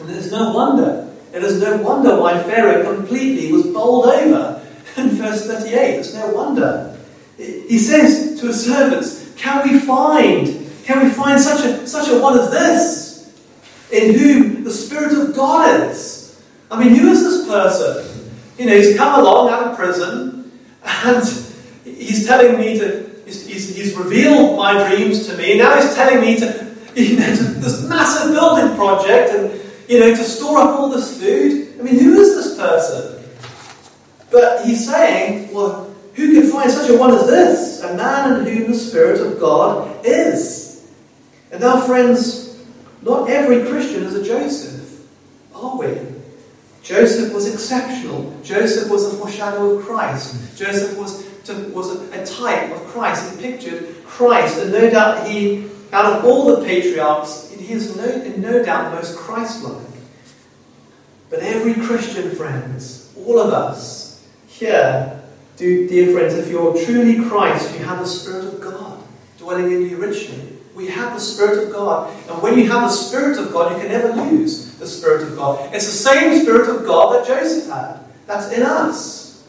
And 0.00 0.10
it 0.10 0.16
is 0.16 0.30
no 0.30 0.52
wonder, 0.52 1.12
it 1.32 1.42
is 1.42 1.60
no 1.60 1.76
wonder 1.78 2.20
why 2.20 2.42
Pharaoh 2.42 2.94
completely 2.94 3.50
was 3.52 3.66
bowled 3.66 4.06
over 4.06 4.66
in 4.96 5.08
verse 5.10 5.46
38. 5.46 5.98
It's 5.98 6.14
no 6.14 6.28
wonder. 6.28 6.96
He 7.36 7.78
says 7.78 8.40
to 8.40 8.46
his 8.46 8.64
servants, 8.64 9.32
Can 9.36 9.68
we 9.68 9.78
find, 9.78 10.70
can 10.84 11.04
we 11.04 11.10
find 11.10 11.40
such 11.40 11.64
a 11.64 11.86
such 11.86 12.08
a 12.08 12.18
one 12.18 12.38
as 12.38 12.50
this? 12.50 13.06
In 13.92 14.18
whom 14.18 14.64
the 14.64 14.70
Spirit 14.70 15.12
of 15.12 15.36
God 15.36 15.90
is. 15.90 16.42
I 16.70 16.82
mean, 16.82 16.94
who 16.94 17.08
is 17.08 17.22
this 17.22 17.46
person? 17.46 18.32
You 18.58 18.66
know, 18.66 18.76
he's 18.76 18.96
come 18.96 19.20
along 19.20 19.50
out 19.50 19.68
of 19.68 19.76
prison 19.76 20.50
and 20.84 21.24
he's 21.84 22.26
telling 22.26 22.58
me 22.58 22.78
to, 22.78 23.22
he's, 23.24 23.46
he's, 23.46 23.76
he's, 23.76 23.94
revealed 23.94 24.56
my 24.56 24.88
dreams 24.88 25.26
to 25.28 25.36
me. 25.36 25.58
Now 25.58 25.80
he's 25.80 25.94
telling 25.94 26.20
me 26.20 26.36
to, 26.38 26.74
you 26.96 27.18
know, 27.18 27.36
to 27.36 27.42
this 27.42 27.86
massive 27.88 28.32
building 28.32 28.74
project 28.76 29.34
and, 29.34 29.65
you 29.88 30.00
know, 30.00 30.14
to 30.14 30.24
store 30.24 30.58
up 30.58 30.78
all 30.78 30.90
this 30.90 31.20
food. 31.20 31.74
I 31.78 31.82
mean, 31.82 31.98
who 31.98 32.20
is 32.20 32.34
this 32.34 32.56
person? 32.56 33.24
But 34.30 34.64
he's 34.64 34.88
saying, 34.88 35.52
well, 35.54 35.94
who 36.14 36.32
can 36.32 36.50
find 36.50 36.70
such 36.70 36.90
a 36.90 36.96
one 36.96 37.14
as 37.14 37.26
this? 37.26 37.82
A 37.82 37.94
man 37.94 38.46
in 38.46 38.56
whom 38.56 38.72
the 38.72 38.78
Spirit 38.78 39.20
of 39.20 39.38
God 39.38 40.04
is. 40.04 40.90
And 41.52 41.60
now, 41.60 41.80
friends, 41.80 42.64
not 43.02 43.30
every 43.30 43.68
Christian 43.68 44.02
is 44.02 44.14
a 44.14 44.24
Joseph, 44.24 45.06
are 45.54 45.78
we? 45.78 45.96
Joseph 46.82 47.32
was 47.32 47.52
exceptional. 47.52 48.38
Joseph 48.42 48.90
was 48.90 49.12
a 49.12 49.16
foreshadow 49.16 49.76
of 49.76 49.84
Christ. 49.84 50.56
Joseph 50.56 50.96
was 50.96 51.26
to, 51.44 51.54
was 51.70 51.90
a, 51.90 52.22
a, 52.22 52.26
type 52.26 52.70
of 52.70 52.84
Christ. 52.86 53.36
He 53.36 53.42
pictured 53.42 54.04
Christ, 54.04 54.58
and 54.58 54.72
no 54.72 54.88
doubt 54.90 55.28
he, 55.28 55.68
out 55.92 56.06
of 56.06 56.24
all 56.24 56.56
the 56.56 56.64
patriarchs, 56.64 57.45
he 57.66 57.72
is 57.72 57.96
no, 57.96 58.04
in 58.04 58.40
no 58.40 58.64
doubt 58.64 58.94
most 58.94 59.16
Christ-like. 59.16 59.86
But 61.28 61.40
every 61.40 61.74
Christian, 61.74 62.30
friends, 62.30 63.12
all 63.16 63.40
of 63.40 63.52
us 63.52 64.26
here, 64.46 65.20
do, 65.56 65.88
dear 65.88 66.12
friends, 66.12 66.34
if 66.34 66.48
you're 66.48 66.72
truly 66.84 67.28
Christ, 67.28 67.76
you 67.76 67.84
have 67.84 67.98
the 67.98 68.06
Spirit 68.06 68.44
of 68.44 68.60
God 68.60 69.02
dwelling 69.38 69.72
in 69.72 69.88
you 69.88 69.96
richly. 69.96 70.40
We 70.74 70.88
have 70.88 71.14
the 71.14 71.20
Spirit 71.20 71.66
of 71.66 71.72
God. 71.72 72.14
And 72.28 72.42
when 72.42 72.58
you 72.58 72.70
have 72.70 72.82
the 72.82 72.88
Spirit 72.90 73.38
of 73.38 73.52
God, 73.52 73.72
you 73.72 73.80
can 73.80 73.88
never 73.88 74.12
lose 74.12 74.74
the 74.76 74.86
Spirit 74.86 75.22
of 75.22 75.36
God. 75.36 75.74
It's 75.74 75.86
the 75.86 75.92
same 75.92 76.42
Spirit 76.42 76.68
of 76.68 76.84
God 76.84 77.14
that 77.14 77.26
Joseph 77.26 77.68
had. 77.72 77.98
That's 78.26 78.52
in 78.52 78.62
us. 78.62 79.44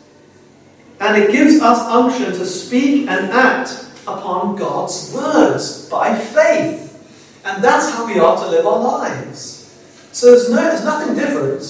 And 1.00 1.21
it 1.21 1.31
gives 1.31 1.62
us 1.62 1.79
unction 1.79 2.31
to 2.31 2.45
speak 2.45 3.07
and 3.07 3.31
act 3.31 3.86
upon 4.07 4.55
God's 4.55 5.13
words 5.13 5.89
by 5.89 6.17
faith. 6.17 6.87
And 7.48 7.63
that's 7.63 7.92
how 7.92 8.06
we 8.06 8.20
are 8.20 8.36
to 8.36 8.50
live 8.50 8.68
our 8.68 8.80
lives. 8.80 9.74
So 10.12 10.32
there's, 10.32 10.50
no, 10.50 10.58
there's 10.58 10.84
nothing 10.84 11.16
different. 11.16 11.63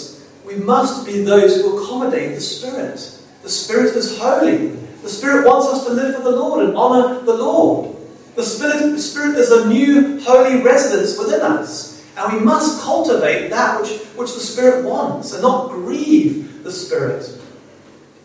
We 0.44 0.56
must 0.56 1.06
be 1.06 1.22
those 1.22 1.58
who 1.58 1.84
accommodate 1.84 2.34
the 2.34 2.42
Spirit. 2.42 2.96
The 3.44 3.50
Spirit 3.50 3.96
is 3.96 4.18
holy. 4.18 4.70
The 5.04 5.10
Spirit 5.10 5.46
wants 5.46 5.68
us 5.68 5.86
to 5.86 5.94
live 5.94 6.16
for 6.16 6.24
the 6.24 6.32
Lord 6.32 6.66
and 6.66 6.76
honour 6.76 7.22
the 7.22 7.34
Lord. 7.36 7.96
The 8.36 8.42
Spirit, 8.42 8.92
the 8.92 9.00
Spirit 9.00 9.38
is 9.38 9.52
a 9.52 9.68
new 9.68 10.20
holy 10.22 10.64
residence 10.64 11.16
within 11.16 11.42
us. 11.42 12.04
And 12.18 12.34
we 12.34 12.40
must 12.40 12.82
cultivate 12.82 13.50
that 13.50 13.80
which, 13.80 14.00
which 14.16 14.34
the 14.34 14.40
Spirit 14.40 14.84
wants 14.84 15.34
and 15.34 15.44
not 15.44 15.70
grieve 15.70 16.64
the 16.64 16.72
Spirit. 16.72 17.40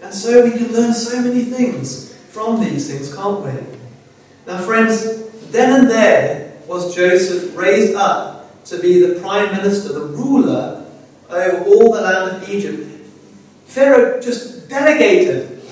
And 0.01 0.15
so 0.15 0.43
we 0.43 0.53
can 0.53 0.73
learn 0.73 0.95
so 0.95 1.21
many 1.21 1.45
things 1.45 2.15
from 2.31 2.61
these 2.61 2.91
things, 2.91 3.15
can't 3.15 3.45
we? 3.45 3.53
Now, 4.47 4.59
friends, 4.63 5.29
then 5.51 5.81
and 5.81 5.91
there 5.91 6.52
was 6.73 6.95
Joseph 6.95 7.57
raised 7.57 7.95
up 7.95 8.65
to 8.65 8.79
be 8.81 9.05
the 9.07 9.21
prime 9.21 9.53
minister, 9.53 9.93
the 9.93 10.07
ruler 10.07 10.87
over 11.29 11.65
all 11.65 11.93
the 11.93 12.01
land 12.01 12.43
of 12.43 12.49
Egypt. 12.49 12.89
Pharaoh 13.67 14.21
just 14.21 14.69
delegated 14.69 15.63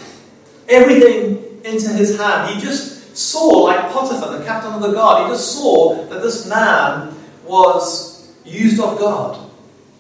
everything 0.69 1.61
into 1.65 1.89
his 1.91 2.19
hand. 2.19 2.55
He 2.55 2.61
just 2.61 3.17
saw, 3.17 3.65
like 3.65 3.91
Potiphar, 3.93 4.39
the 4.39 4.45
captain 4.45 4.73
of 4.73 4.83
the 4.83 4.93
guard, 4.93 5.27
he 5.27 5.33
just 5.33 5.55
saw 5.55 6.07
that 6.07 6.23
this 6.23 6.47
man 6.47 7.15
was 7.47 8.33
used 8.45 8.81
of 8.81 8.99
God 8.99 9.51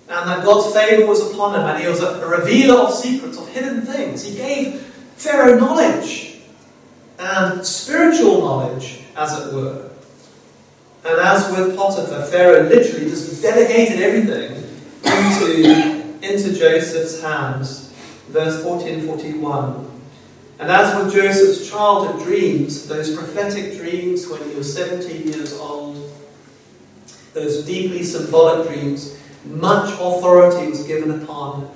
and 0.09 0.28
that 0.28 0.45
God's 0.45 0.75
favor 0.75 1.07
was 1.07 1.30
upon 1.30 1.54
him, 1.54 1.66
and 1.66 1.80
he 1.80 1.88
was 1.88 2.00
a, 2.00 2.26
revealer 2.26 2.80
of 2.80 2.92
secrets, 2.92 3.38
of 3.38 3.49
hidden 3.49 3.83
things. 3.83 4.25
He 4.25 4.35
gave 4.35 4.80
Pharaoh 5.16 5.57
knowledge 5.57 6.40
and 7.16 7.64
spiritual 7.64 8.40
knowledge, 8.40 9.04
as 9.14 9.47
it 9.47 9.54
were. 9.54 9.89
And 11.04 11.19
as 11.19 11.50
with 11.50 11.76
Potiphar, 11.76 12.26
Pharaoh 12.26 12.69
literally 12.69 13.09
just 13.09 13.42
delegated 13.42 14.00
everything 14.00 14.52
into, 15.02 16.19
into 16.23 16.59
Joseph's 16.59 17.23
hands. 17.23 17.92
Verse 18.28 18.62
40 18.62 18.90
and 18.90 19.02
41. 19.07 19.90
And 20.59 20.71
as 20.71 21.02
with 21.02 21.14
Joseph's 21.14 21.71
childhood 21.71 22.23
dreams, 22.23 22.87
those 22.87 23.16
prophetic 23.16 23.78
dreams 23.78 24.28
when 24.28 24.47
he 24.49 24.54
was 24.54 24.75
17 24.75 25.28
years 25.28 25.54
old, 25.54 26.12
those 27.33 27.64
deeply 27.64 28.02
symbolic 28.02 28.69
dreams, 28.69 29.19
much 29.47 29.90
authority 29.95 30.69
was 30.69 30.87
given 30.87 31.23
upon 31.23 31.71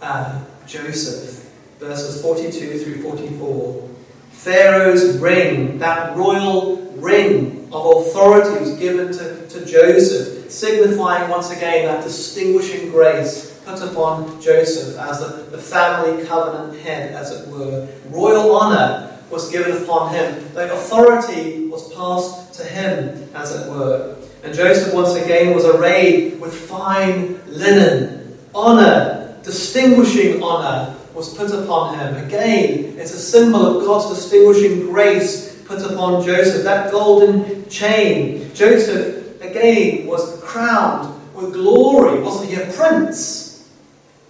uh, 0.00 0.40
Joseph. 0.66 1.50
Verses 1.80 2.22
42 2.22 2.78
through 2.78 3.02
44. 3.02 3.88
Pharaoh's 4.30 5.18
ring, 5.18 5.78
that 5.78 6.16
royal 6.16 6.76
ring 6.92 7.57
of 7.72 8.06
authority 8.06 8.60
was 8.60 8.78
given 8.78 9.12
to, 9.12 9.48
to 9.48 9.64
Joseph, 9.64 10.50
signifying 10.50 11.30
once 11.30 11.50
again 11.50 11.84
that 11.86 12.02
distinguishing 12.02 12.90
grace 12.90 13.60
put 13.64 13.82
upon 13.82 14.40
Joseph 14.40 14.98
as 14.98 15.20
the, 15.20 15.42
the 15.50 15.58
family 15.58 16.24
covenant 16.24 16.80
head, 16.80 17.14
as 17.14 17.30
it 17.32 17.48
were. 17.48 17.86
Royal 18.08 18.56
honour 18.56 19.18
was 19.30 19.50
given 19.50 19.82
upon 19.82 20.14
him. 20.14 20.52
The 20.54 20.72
authority 20.72 21.66
was 21.68 21.92
passed 21.92 22.54
to 22.54 22.64
him, 22.64 23.28
as 23.34 23.54
it 23.54 23.70
were. 23.70 24.16
And 24.42 24.54
Joseph 24.54 24.94
once 24.94 25.14
again 25.14 25.54
was 25.54 25.64
arrayed 25.64 26.40
with 26.40 26.54
fine 26.54 27.40
linen. 27.46 28.38
Honour, 28.54 29.38
distinguishing 29.42 30.42
honour, 30.42 30.96
was 31.12 31.36
put 31.36 31.50
upon 31.50 31.98
him. 31.98 32.24
Again, 32.26 32.96
it's 32.96 33.12
a 33.12 33.18
symbol 33.18 33.78
of 33.78 33.84
God's 33.84 34.16
distinguishing 34.16 34.86
grace 34.86 35.47
put 35.68 35.82
upon 35.82 36.24
Joseph. 36.24 36.64
That 36.64 36.90
golden 36.90 37.68
chain. 37.68 38.52
Joseph, 38.54 39.40
again, 39.42 40.06
was 40.06 40.40
crowned 40.42 41.14
with 41.34 41.52
glory. 41.52 42.20
Wasn't 42.20 42.50
he 42.50 42.56
a 42.56 42.72
prince? 42.72 43.70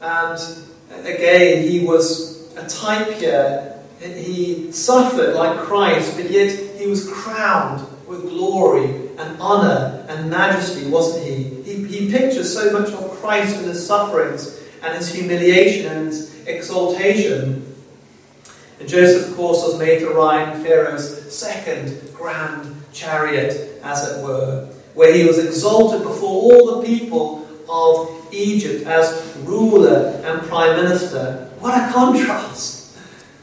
And 0.03 0.39
again, 0.91 1.67
he 1.67 1.87
was 1.87 2.53
a 2.57 2.67
type 2.69 3.13
here. 3.15 3.77
He 4.01 4.71
suffered 4.73 5.35
like 5.35 5.59
Christ, 5.59 6.17
but 6.17 6.31
yet 6.31 6.51
he 6.77 6.87
was 6.87 7.09
crowned 7.11 7.87
with 8.07 8.23
glory 8.23 9.09
and 9.19 9.41
honour 9.41 10.07
and 10.09 10.31
majesty, 10.31 10.89
wasn't 10.89 11.27
he? 11.27 11.63
He, 11.63 11.85
he 11.85 12.11
pictures 12.11 12.53
so 12.53 12.73
much 12.73 12.91
of 12.91 13.11
Christ 13.21 13.57
in 13.57 13.65
his 13.65 13.85
sufferings 13.85 14.61
and 14.83 14.97
his 14.97 15.13
humiliation 15.13 15.87
and 15.87 16.07
his 16.07 16.47
exaltation. 16.47 17.68
And 18.81 18.89
Joseph, 18.89 19.31
of 19.31 19.37
course, 19.37 19.63
was 19.65 19.79
made 19.79 20.01
to 20.01 20.11
ride 20.11 20.63
Pharaoh's 20.63 21.33
second 21.35 22.01
grand 22.15 22.75
chariot, 22.93 23.81
as 23.83 24.09
it 24.09 24.23
were, 24.23 24.67
where 24.95 25.13
he 25.13 25.25
was 25.25 25.39
exalted 25.39 26.03
before 26.03 26.29
all 26.29 26.81
the 26.81 26.87
people 26.87 27.47
of 27.69 28.33
Egypt 28.33 28.87
as 28.87 29.37
ruler 29.45 30.21
and 30.25 30.43
prime 30.49 30.77
minister. 30.77 31.51
What 31.59 31.75
a 31.75 31.93
contrast! 31.93 32.97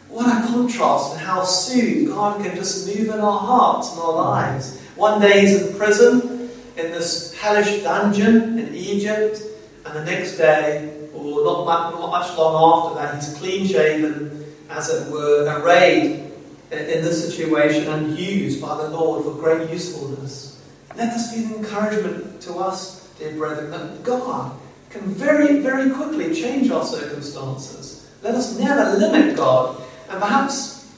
What 0.09 0.27
a 0.27 0.47
contrast, 0.47 1.13
and 1.13 1.21
how 1.21 1.43
soon 1.43 2.05
God 2.05 2.41
can 2.41 2.55
just 2.55 2.87
move 2.87 3.09
in 3.09 3.19
our 3.19 3.39
hearts 3.39 3.91
and 3.91 3.99
our 3.99 4.13
lives. 4.13 4.79
One 4.95 5.19
day 5.19 5.41
he's 5.41 5.61
in 5.61 5.77
prison 5.77 6.49
in 6.77 6.91
this 6.91 7.33
hellish 7.33 7.83
dungeon 7.83 8.57
in 8.57 8.73
Egypt, 8.73 9.41
and 9.85 9.95
the 9.95 10.05
next 10.05 10.37
day, 10.37 11.09
or 11.13 11.43
not 11.43 11.65
much, 11.65 11.99
not 11.99 12.09
much 12.09 12.37
long 12.37 12.95
after 12.95 13.01
that, 13.01 13.15
he's 13.15 13.37
clean 13.37 13.67
shaven, 13.67 14.44
as 14.69 14.89
it 14.89 15.11
were, 15.11 15.45
arrayed 15.59 16.31
in 16.71 17.01
this 17.03 17.25
situation 17.25 17.87
and 17.87 18.17
used 18.17 18.61
by 18.61 18.75
the 18.77 18.89
Lord 18.89 19.23
for 19.23 19.31
great 19.31 19.69
usefulness. 19.69 20.61
Let 20.95 21.13
this 21.13 21.33
be 21.33 21.43
an 21.43 21.53
encouragement 21.55 22.41
to 22.41 22.55
us, 22.55 23.07
dear 23.19 23.33
brethren, 23.35 23.71
that 23.71 24.03
God 24.03 24.57
can 24.89 25.01
very, 25.01 25.59
very 25.59 25.91
quickly 25.91 26.33
change 26.33 26.71
our 26.71 26.85
circumstances. 26.85 28.09
Let 28.23 28.35
us 28.35 28.57
never 28.57 28.97
limit 28.97 29.35
God. 29.35 29.81
And 30.09 30.21
perhaps, 30.21 30.91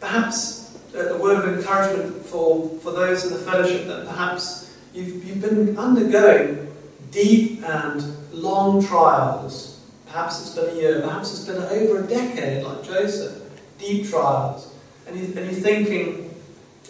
perhaps 0.00 0.76
uh, 0.94 1.14
a 1.14 1.18
word 1.18 1.44
of 1.44 1.58
encouragement 1.58 2.26
for, 2.26 2.68
for 2.80 2.90
those 2.90 3.24
in 3.24 3.32
the 3.32 3.38
fellowship 3.38 3.86
that 3.86 4.06
perhaps 4.06 4.76
you've, 4.92 5.24
you've 5.24 5.40
been 5.40 5.78
undergoing 5.78 6.72
deep 7.10 7.62
and 7.62 8.16
long 8.32 8.84
trials. 8.84 9.75
Perhaps 10.16 10.40
it's 10.40 10.54
been 10.54 10.70
a 10.70 10.80
year, 10.80 11.00
perhaps 11.02 11.30
it's 11.30 11.44
been 11.44 11.62
over 11.62 12.02
a 12.02 12.06
decade, 12.06 12.64
like 12.64 12.82
Joseph. 12.82 13.42
Deep 13.76 14.08
trials. 14.08 14.72
And, 15.06 15.14
you, 15.14 15.26
and 15.36 15.44
you're 15.44 15.60
thinking, 15.60 16.34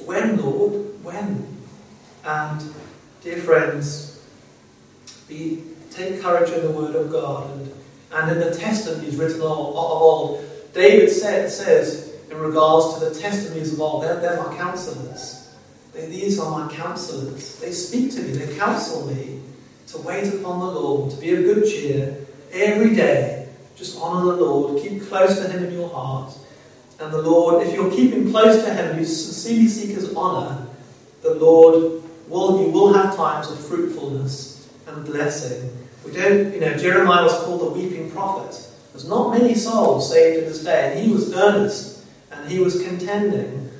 when, 0.05 0.41
Lord? 0.41 1.03
When? 1.03 1.45
And, 2.25 2.73
dear 3.23 3.39
friends, 3.39 4.25
be, 5.27 5.65
take 5.91 6.23
courage 6.23 6.53
in 6.53 6.62
the 6.62 6.71
Word 6.71 6.95
of 6.95 7.11
God 7.11 7.51
and, 7.51 7.73
and 8.12 8.31
in 8.31 8.39
the 8.49 8.57
testimonies 8.57 9.17
written 9.17 9.41
of, 9.41 9.49
old. 9.49 10.45
David 10.73 11.11
said, 11.11 11.51
says, 11.51 12.15
in 12.31 12.39
regards 12.39 12.97
to 13.01 13.07
the 13.07 13.21
testimonies 13.21 13.73
of 13.73 13.81
old, 13.81 14.05
they're, 14.05 14.21
they're 14.21 14.37
my 14.37 14.57
counselors. 14.57 15.53
They, 15.93 16.07
these 16.07 16.39
are 16.39 16.49
my 16.49 16.73
counselors. 16.73 17.59
They 17.59 17.73
speak 17.73 18.12
to 18.12 18.23
me, 18.23 18.35
they 18.35 18.57
counsel 18.57 19.05
me 19.05 19.41
to 19.89 19.99
wait 19.99 20.33
upon 20.33 20.61
the 20.61 20.67
Lord, 20.67 21.11
to 21.11 21.17
be 21.17 21.35
of 21.35 21.43
good 21.43 21.65
cheer 21.65 22.26
every 22.57 22.95
day. 22.95 23.49
Just 23.77 24.01
honour 24.01 24.33
the 24.33 24.42
Lord, 24.42 24.83
keep 24.83 25.07
close 25.07 25.38
to 25.38 25.49
Him 25.49 25.64
in 25.64 25.73
your 25.73 25.88
heart. 25.88 26.33
And 26.99 27.12
the 27.12 27.21
Lord, 27.21 27.66
if 27.66 27.75
you're 27.75 27.90
keeping 27.90 28.31
close 28.31 28.64
to 28.64 28.73
Him, 28.73 28.99
you 28.99 29.05
sincerely 29.05 29.69
seek 29.69 29.90
His 29.90 30.14
honour, 30.14 30.66
the 31.23 31.35
Lord 31.35 32.03
will, 32.29 32.62
you 32.62 32.71
will 32.71 32.95
have 32.95 33.14
times 33.14 33.51
of 33.51 33.59
fruitfulness 33.59 34.69
and 34.87 35.05
blessing. 35.05 35.77
We 36.05 36.12
don't, 36.12 36.55
you 36.55 36.61
know, 36.61 36.77
Jeremiah 36.77 37.25
was 37.25 37.35
called 37.45 37.61
the 37.61 37.71
weeping 37.79 38.11
prophet. 38.11 38.66
There's 38.92 39.09
not 39.09 39.38
many 39.38 39.55
souls 39.55 40.11
saved 40.11 40.38
in 40.38 40.45
this 40.45 40.64
day, 40.64 40.92
and 40.92 41.07
he 41.07 41.12
was 41.12 41.35
earnest 41.35 42.05
and 42.31 42.51
he 42.51 42.59
was 42.61 42.83
contending, 42.83 43.71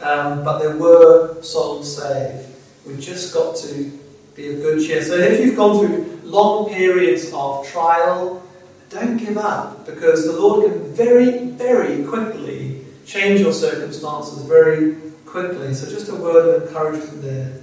um, 0.00 0.44
but 0.44 0.58
there 0.58 0.76
were 0.76 1.40
souls 1.42 1.96
saved. 1.96 2.48
We've 2.86 3.00
just 3.00 3.32
got 3.32 3.56
to 3.56 3.98
be 4.34 4.54
of 4.54 4.62
good 4.62 4.86
cheer. 4.86 5.02
So 5.02 5.14
if 5.14 5.40
you've 5.40 5.56
gone 5.56 5.78
through 5.78 6.20
long 6.24 6.68
periods 6.68 7.30
of 7.32 7.66
trial, 7.68 8.42
don't 8.90 9.16
give 9.16 9.36
up 9.36 9.86
because 9.86 10.24
the 10.24 10.32
Lord 10.32 10.70
can 10.70 10.92
very, 10.94 11.46
very 11.48 12.04
quickly 12.04 12.84
change 13.06 13.40
your 13.40 13.52
circumstances 13.52 14.44
very 14.44 14.96
quickly. 15.26 15.74
So 15.74 15.88
just 15.88 16.08
a 16.08 16.14
word 16.14 16.62
of 16.62 16.68
encouragement 16.68 17.22
there. 17.22 17.60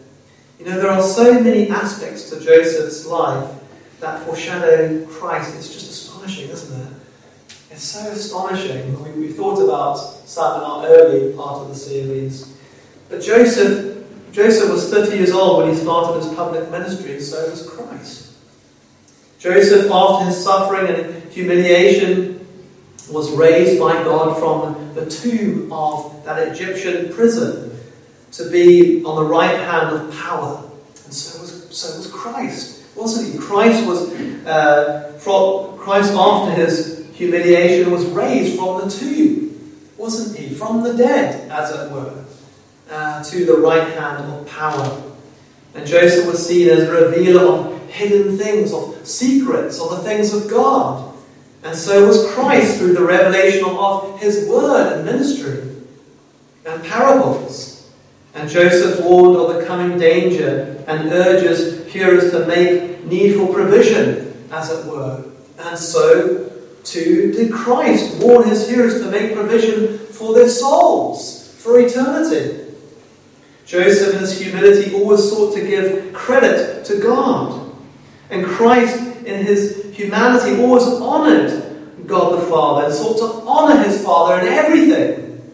You 0.60 0.66
know, 0.66 0.80
there 0.80 0.92
are 0.92 1.02
so 1.02 1.42
many 1.42 1.70
aspects 1.70 2.30
to 2.30 2.40
Joseph's 2.40 3.06
life 3.06 3.50
that 4.00 4.24
foreshadow 4.26 5.06
Christ. 5.08 5.56
It's 5.56 5.74
just 5.74 5.90
astonishing, 5.90 6.50
isn't 6.50 6.82
it? 6.82 6.94
It's 7.72 7.84
so 7.84 8.12
astonishing. 8.12 9.02
We, 9.02 9.28
we 9.28 9.34
thought 9.34 9.62
about 9.62 9.96
some 9.96 10.60
in 10.60 10.66
our 10.66 10.86
early 10.86 11.34
part 11.34 11.62
of 11.62 11.70
the 11.70 11.76
series. 11.76 12.56
But 13.10 13.22
Joseph, 13.22 13.91
Joseph 14.32 14.72
was 14.72 14.90
30 14.90 15.18
years 15.18 15.32
old 15.32 15.64
when 15.64 15.74
he 15.74 15.80
started 15.80 16.24
his 16.24 16.34
public 16.34 16.70
ministry, 16.72 17.14
and 17.14 17.22
so 17.22 17.50
was 17.50 17.68
Christ. 17.68 18.34
Joseph, 19.40 19.92
after 19.92 20.26
his 20.26 20.42
suffering 20.42 20.88
and 20.88 21.32
humiliation, 21.32 22.48
was 23.10 23.32
raised 23.32 23.80
by 23.80 23.94
God 24.04 24.38
from 24.38 24.94
the 24.94 25.10
tomb 25.10 25.72
of 25.74 26.24
that 26.24 26.48
Egyptian 26.48 27.14
prison 27.14 27.78
to 28.34 28.50
be 28.50 29.04
on 29.04 29.16
the 29.16 29.30
right 29.30 29.60
hand 29.60 29.96
of 29.96 30.16
power. 30.16 30.70
And 31.06 31.14
so 31.14 31.42
was, 31.42 31.76
so 31.76 31.98
was 31.98 32.08
Christ, 32.08 32.86
wasn't 32.96 33.34
he? 33.34 33.40
Christ 33.40 33.86
was 33.86 34.14
uh, 34.46 35.18
from 35.20 35.78
Christ 35.78 36.14
after 36.14 36.54
his 36.54 37.06
humiliation 37.14 37.92
was 37.92 38.06
raised 38.06 38.58
from 38.58 38.82
the 38.82 38.90
tomb, 38.90 39.60
wasn't 39.98 40.38
he? 40.38 40.54
From 40.54 40.84
the 40.84 40.94
dead, 40.94 41.52
as 41.52 41.72
it 41.72 41.92
were, 41.92 42.24
uh, 42.92 43.24
to 43.24 43.46
the 43.46 43.58
right 43.58 43.88
hand 43.94 44.32
of 44.32 44.48
power. 44.48 45.02
And 45.74 45.88
Joseph 45.88 46.28
was 46.28 46.46
seen 46.46 46.68
as 46.68 46.82
a 46.82 46.92
revealer 46.92 47.44
of 47.44 47.90
hidden 47.90 48.38
things, 48.38 48.74
of 48.74 49.08
secrets, 49.08 49.80
of 49.80 49.92
the 49.92 50.00
things 50.00 50.34
of 50.34 50.50
God. 50.50 51.16
And 51.64 51.76
so 51.76 52.08
was 52.08 52.30
Christ 52.34 52.78
through 52.78 52.94
the 52.94 53.04
revelation 53.04 53.66
of 53.66 54.20
his 54.20 54.48
word 54.50 54.94
and 54.94 55.06
ministry 55.06 55.76
and 56.66 56.84
parables. 56.84 57.90
And 58.34 58.50
Joseph 58.50 59.04
warned 59.06 59.38
of 59.38 59.56
the 59.56 59.66
coming 59.66 59.98
danger 59.98 60.84
and 60.88 61.12
urges 61.12 61.92
hearers 61.92 62.32
to 62.32 62.46
make 62.46 63.06
needful 63.06 63.54
provision, 63.54 64.48
as 64.52 64.70
it 64.72 64.86
were. 64.86 65.26
And 65.60 65.78
so 65.78 66.50
to 66.84 67.32
did 67.32 67.54
Christ 67.54 68.22
warn 68.22 68.48
his 68.48 68.68
hearers 68.68 69.02
to 69.02 69.12
make 69.12 69.36
provision 69.36 70.00
for 70.08 70.34
their 70.34 70.50
souls 70.50 71.54
for 71.60 71.80
eternity. 71.80 72.71
Joseph, 73.66 74.16
in 74.16 74.20
his 74.20 74.40
humility, 74.40 74.94
always 74.94 75.30
sought 75.30 75.54
to 75.56 75.66
give 75.66 76.14
credit 76.14 76.86
to 76.86 77.00
God. 77.00 77.72
And 78.30 78.46
Christ, 78.46 78.98
in 79.26 79.46
his 79.46 79.94
humanity, 79.94 80.62
always 80.62 80.84
honoured 80.84 82.08
God 82.08 82.42
the 82.42 82.46
Father 82.48 82.86
and 82.86 82.94
sought 82.94 83.18
to 83.18 83.48
honour 83.48 83.84
his 83.84 84.04
Father 84.04 84.42
in 84.42 84.54
everything. 84.54 85.52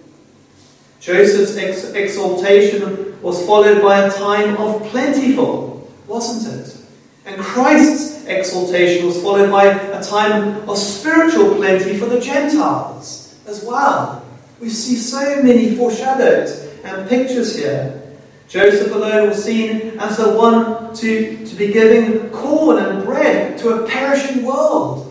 Joseph's 0.99 1.55
ex- 1.57 1.91
exaltation 1.91 3.21
was 3.21 3.45
followed 3.45 3.81
by 3.81 4.01
a 4.01 4.11
time 4.11 4.57
of 4.57 4.83
plentiful, 4.89 5.89
wasn't 6.07 6.61
it? 6.61 6.77
And 7.25 7.41
Christ's 7.41 8.25
exaltation 8.25 9.05
was 9.05 9.21
followed 9.21 9.51
by 9.51 9.65
a 9.65 10.03
time 10.03 10.67
of 10.69 10.77
spiritual 10.77 11.55
plenty 11.55 11.97
for 11.97 12.05
the 12.05 12.19
Gentiles 12.19 13.35
as 13.47 13.63
well. 13.63 14.25
We 14.59 14.69
see 14.69 14.95
so 14.95 15.43
many 15.43 15.75
foreshadows 15.75 16.66
and 16.87 17.09
pictures 17.09 17.55
here. 17.55 18.01
Joseph 18.47 18.93
alone 18.93 19.29
was 19.29 19.43
seen 19.43 19.99
as 19.99 20.17
the 20.17 20.33
one 20.33 20.95
to, 20.95 21.45
to 21.45 21.55
be 21.55 21.71
giving 21.73 22.29
corn 22.29 22.77
and 22.77 23.03
bread 23.03 23.57
to 23.59 23.69
a 23.69 23.87
perishing 23.87 24.45
world. 24.45 25.03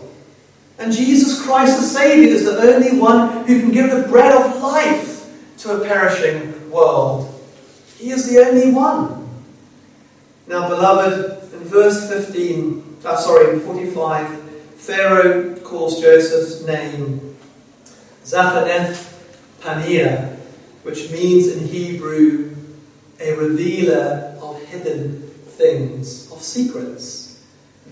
And 0.79 0.91
Jesus 0.91 1.41
Christ 1.43 1.77
the 1.77 1.83
Saviour 1.83 2.29
is 2.29 2.45
the 2.45 2.59
only 2.59 2.99
one 2.99 3.45
who 3.45 3.59
can 3.59 3.71
give 3.71 3.91
the 3.91 4.07
bread 4.07 4.31
of 4.31 4.61
life 4.61 5.31
to 5.59 5.81
a 5.81 5.85
perishing 5.85 6.69
world. 6.71 7.33
He 7.97 8.11
is 8.11 8.29
the 8.29 8.39
only 8.39 8.71
one. 8.71 9.27
Now, 10.47 10.69
beloved, 10.69 11.53
in 11.53 11.59
verse 11.59 12.09
15, 12.09 12.97
uh, 13.03 13.17
sorry, 13.17 13.59
45, 13.59 14.39
Pharaoh 14.75 15.55
calls 15.57 15.99
Joseph's 15.99 16.65
name 16.65 17.35
Zaphaneth 18.23 19.13
Paneah, 19.61 20.36
which 20.87 21.11
means 21.11 21.49
in 21.49 21.67
Hebrew 21.67 22.55
a 23.19 23.33
revealer 23.33 24.37
of 24.41 24.63
hidden 24.67 25.21
things, 25.57 26.31
of 26.31 26.41
secrets. 26.41 27.43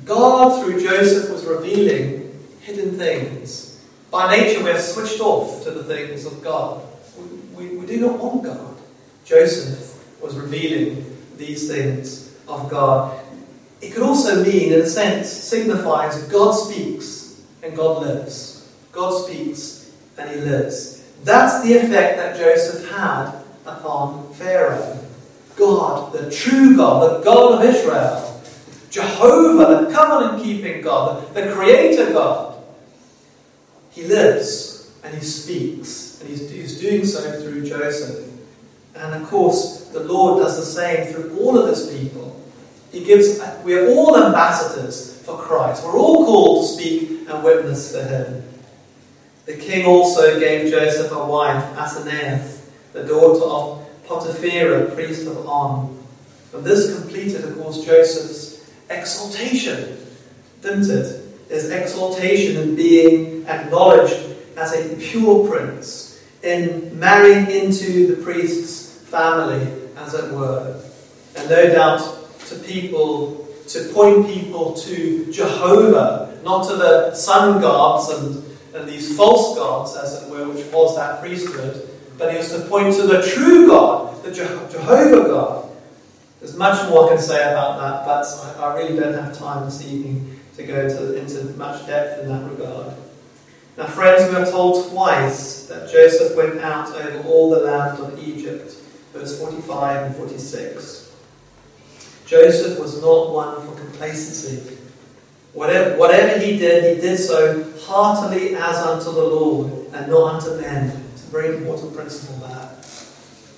God, 0.05 0.63
through 0.63 0.81
Joseph, 0.81 1.29
was 1.29 1.45
revealing 1.45 2.39
hidden 2.61 2.97
things. 2.97 3.85
By 4.09 4.37
nature, 4.37 4.63
we're 4.63 4.79
switched 4.79 5.19
off 5.19 5.61
to 5.65 5.71
the 5.71 5.83
things 5.83 6.25
of 6.25 6.41
God. 6.41 6.83
We, 7.17 7.25
we, 7.67 7.77
we 7.79 7.85
do 7.85 7.99
not 7.99 8.17
want 8.17 8.43
God. 8.43 8.77
Joseph 9.25 10.01
was 10.23 10.37
revealing 10.37 11.17
these 11.35 11.67
things 11.67 12.33
of 12.47 12.69
God. 12.69 13.19
It 13.81 13.91
could 13.91 14.03
also 14.03 14.41
mean, 14.41 14.71
in 14.71 14.79
a 14.79 14.87
sense, 14.87 15.29
signifies 15.29 16.23
God 16.29 16.53
speaks 16.53 17.43
and 17.61 17.75
God 17.75 18.03
lives. 18.03 18.73
God 18.93 19.25
speaks 19.25 19.91
and 20.17 20.29
he 20.29 20.37
lives. 20.37 20.94
That's 21.25 21.63
the 21.63 21.73
effect 21.73 22.17
that 22.17 22.37
Joseph 22.37 22.87
had 22.91 23.31
upon 23.65 24.31
Pharaoh. 24.35 24.99
God, 25.55 26.13
the 26.13 26.29
true 26.29 26.77
God, 26.77 27.19
the 27.19 27.25
God 27.25 27.53
of 27.53 27.75
Israel, 27.75 28.41
Jehovah, 28.91 29.85
the 29.85 29.91
covenant 29.91 30.43
keeping 30.43 30.83
God, 30.83 31.33
the 31.33 31.51
creator 31.51 32.13
God, 32.13 32.61
he 33.89 34.03
lives 34.03 34.93
and 35.03 35.15
he 35.15 35.21
speaks, 35.21 36.21
and 36.21 36.29
he's, 36.29 36.47
he's 36.51 36.79
doing 36.79 37.03
so 37.03 37.41
through 37.41 37.65
Joseph. 37.65 38.31
And 38.95 39.15
of 39.15 39.27
course, 39.27 39.85
the 39.93 40.01
Lord 40.01 40.43
does 40.43 40.57
the 40.57 40.65
same 40.65 41.11
through 41.11 41.39
all 41.39 41.57
of 41.57 41.67
his 41.67 41.89
people. 41.89 42.39
He 42.91 43.03
gives, 43.03 43.41
we 43.63 43.75
are 43.75 43.87
all 43.87 44.23
ambassadors 44.23 45.23
for 45.23 45.37
Christ. 45.37 45.83
We're 45.83 45.97
all 45.97 46.23
called 46.23 46.67
to 46.67 46.73
speak 46.73 47.27
and 47.27 47.43
witness 47.43 47.95
for 47.95 48.03
him. 48.03 48.43
The 49.45 49.55
king 49.55 49.85
also 49.85 50.39
gave 50.39 50.71
Joseph 50.71 51.11
a 51.11 51.25
wife, 51.25 51.63
Asenath, 51.75 52.61
the 52.93 53.03
daughter 53.03 53.43
of 53.45 53.87
Potipherah, 54.07 54.93
priest 54.95 55.27
of 55.27 55.47
On. 55.47 56.03
And 56.53 56.63
this 56.63 56.97
completed, 56.97 57.43
of 57.43 57.59
course, 57.59 57.85
Joseph's 57.85 58.71
exaltation, 58.89 59.97
didn't 60.61 60.89
it? 60.89 61.21
His 61.49 61.69
exaltation 61.69 62.57
in 62.61 62.75
being 62.75 63.45
acknowledged 63.47 64.17
as 64.57 64.73
a 64.73 64.95
pure 64.95 65.47
prince, 65.47 66.23
in 66.41 66.97
marrying 66.97 67.49
into 67.51 68.15
the 68.15 68.23
priest's 68.23 68.99
family, 69.09 69.67
as 69.97 70.13
it 70.13 70.31
were. 70.31 70.81
And 71.35 71.49
no 71.49 71.71
doubt 71.71 72.01
to 72.47 72.55
people, 72.59 73.47
to 73.67 73.89
point 73.93 74.27
people 74.27 74.73
to 74.73 75.31
Jehovah, 75.31 76.39
not 76.43 76.67
to 76.69 76.75
the 76.77 77.13
sun 77.13 77.61
gods 77.61 78.09
and, 78.09 78.54
and 78.75 78.87
these 78.89 79.15
false 79.15 79.57
gods, 79.57 79.95
as 79.95 80.21
it 80.21 80.29
were, 80.29 80.49
which 80.49 80.65
was 80.67 80.95
that 80.97 81.21
priesthood, 81.21 81.89
but 82.17 82.31
he 82.31 82.37
was 82.37 82.51
to 82.51 82.59
point 82.67 82.95
to 82.95 83.03
the 83.03 83.21
true 83.21 83.67
God, 83.67 84.23
the 84.23 84.31
Jehovah 84.31 85.27
God. 85.27 85.69
There's 86.39 86.55
much 86.55 86.89
more 86.89 87.05
I 87.05 87.09
can 87.15 87.21
say 87.21 87.41
about 87.41 87.79
that, 87.79 88.05
but 88.05 88.61
I 88.61 88.77
really 88.77 88.99
don't 88.99 89.13
have 89.13 89.37
time 89.37 89.65
this 89.65 89.85
evening 89.85 90.39
to 90.57 90.63
go 90.63 90.87
to, 90.87 91.15
into 91.15 91.43
much 91.57 91.87
depth 91.87 92.21
in 92.21 92.29
that 92.29 92.49
regard. 92.49 92.95
Now, 93.77 93.87
friends, 93.87 94.29
we 94.29 94.37
are 94.37 94.45
told 94.45 94.89
twice 94.91 95.67
that 95.67 95.91
Joseph 95.91 96.35
went 96.37 96.59
out 96.59 96.89
over 96.95 97.27
all 97.27 97.49
the 97.49 97.61
land 97.61 97.99
of 97.99 98.19
Egypt, 98.25 98.73
verse 99.11 99.39
45 99.39 100.05
and 100.05 100.15
46. 100.15 101.13
Joseph 102.25 102.79
was 102.79 103.01
not 103.01 103.31
one 103.31 103.67
for 103.67 103.75
complacency. 103.79 104.77
Whatever, 105.55 105.97
whatever 105.97 106.37
he 106.37 106.57
did, 106.57 106.97
he 106.97 107.01
did 107.01 107.17
so 107.17 107.63
heartily 107.79 108.55
as 108.55 108.75
unto 108.75 109.05
the 109.05 109.23
Lord 109.23 109.71
and 109.93 110.09
not 110.09 110.35
unto 110.35 110.59
men 110.59 110.91
It's 111.13 111.23
a 111.23 111.31
very 111.31 111.55
important 111.55 111.95
principle 111.95 112.45
that. 112.45 112.85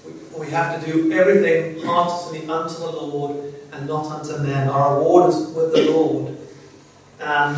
We, 0.05 0.45
we 0.45 0.51
have 0.51 0.79
to 0.79 0.91
do 0.91 1.11
everything 1.11 1.81
heartily 1.83 2.47
unto 2.47 2.75
the 2.75 2.91
Lord 2.91 3.51
and 3.73 3.87
not 3.87 4.05
unto 4.05 4.37
men. 4.43 4.69
Our 4.69 4.99
reward 4.99 5.33
is 5.33 5.47
with 5.47 5.73
the 5.73 5.89
Lord. 5.91 6.37
And 7.19 7.57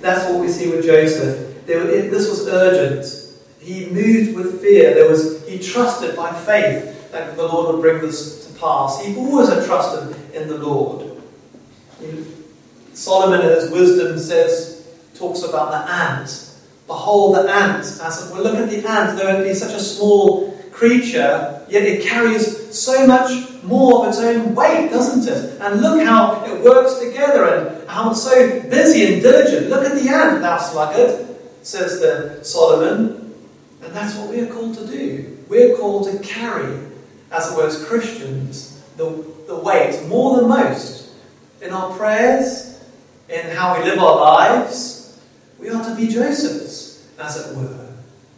that's 0.00 0.30
what 0.30 0.40
we 0.40 0.48
see 0.48 0.70
with 0.70 0.84
Joseph. 0.84 1.66
There, 1.66 1.90
it, 1.90 2.12
this 2.12 2.30
was 2.30 2.46
urgent. 2.46 3.04
He 3.58 3.86
moved 3.86 4.36
with 4.36 4.60
fear. 4.60 4.94
There 4.94 5.10
was 5.10 5.44
he 5.48 5.58
trusted 5.58 6.14
by 6.14 6.32
faith 6.32 7.10
that 7.10 7.34
the 7.36 7.42
Lord 7.42 7.74
would 7.74 7.82
bring 7.82 8.00
this 8.00 8.46
to 8.46 8.60
pass. 8.60 9.04
He 9.04 9.16
always 9.16 9.48
had 9.48 9.64
trusted 9.64 10.14
in 10.34 10.46
the 10.46 10.58
Lord. 10.58 11.20
Solomon 12.96 13.42
in 13.42 13.52
his 13.52 13.70
wisdom 13.70 14.18
says, 14.18 14.88
talks 15.14 15.42
about 15.42 15.70
the 15.70 15.92
ant 15.92 16.46
Behold 16.86 17.34
the 17.34 17.50
ant, 17.50 17.80
as 17.80 18.26
it 18.26 18.32
well, 18.32 18.44
Look 18.44 18.54
at 18.54 18.70
the 18.70 18.88
ant, 18.88 19.18
though 19.18 19.40
it 19.40 19.44
be 19.44 19.54
such 19.54 19.74
a 19.74 19.80
small 19.80 20.56
creature, 20.70 21.64
yet 21.68 21.82
it 21.82 22.04
carries 22.04 22.78
so 22.78 23.06
much 23.06 23.62
more 23.64 24.02
of 24.02 24.08
its 24.08 24.18
own 24.18 24.54
weight, 24.54 24.90
doesn't 24.90 25.26
it? 25.26 25.60
And 25.60 25.80
look 25.80 26.04
how 26.04 26.44
it 26.44 26.62
works 26.62 27.00
together 27.00 27.44
and 27.46 27.88
how 27.88 28.10
it's 28.10 28.22
so 28.22 28.60
busy 28.68 29.14
and 29.14 29.22
diligent. 29.22 29.68
Look 29.68 29.84
at 29.84 30.00
the 30.00 30.08
ant, 30.08 30.42
thou 30.42 30.58
sluggard, 30.58 31.36
says 31.62 32.00
the 32.00 32.44
Solomon. 32.44 33.34
And 33.82 33.92
that's 33.92 34.16
what 34.16 34.30
we 34.30 34.40
are 34.40 34.46
called 34.46 34.76
to 34.78 34.86
do. 34.86 35.38
We're 35.48 35.76
called 35.76 36.12
to 36.12 36.18
carry, 36.20 36.78
as 37.32 37.50
it 37.50 37.56
were, 37.56 37.66
as 37.66 37.84
Christians, 37.84 38.80
the, 38.96 39.24
the 39.48 39.58
weight 39.58 40.06
more 40.06 40.36
than 40.36 40.48
most 40.48 41.10
in 41.60 41.72
our 41.72 41.96
prayers, 41.96 42.75
in 43.28 43.56
how 43.56 43.78
we 43.78 43.84
live 43.84 43.98
our 43.98 44.16
lives 44.16 44.96
we 45.58 45.70
are 45.70 45.82
to 45.82 45.94
be 45.96 46.08
Josephs, 46.08 47.08
as 47.18 47.36
it 47.36 47.56
were, 47.56 47.88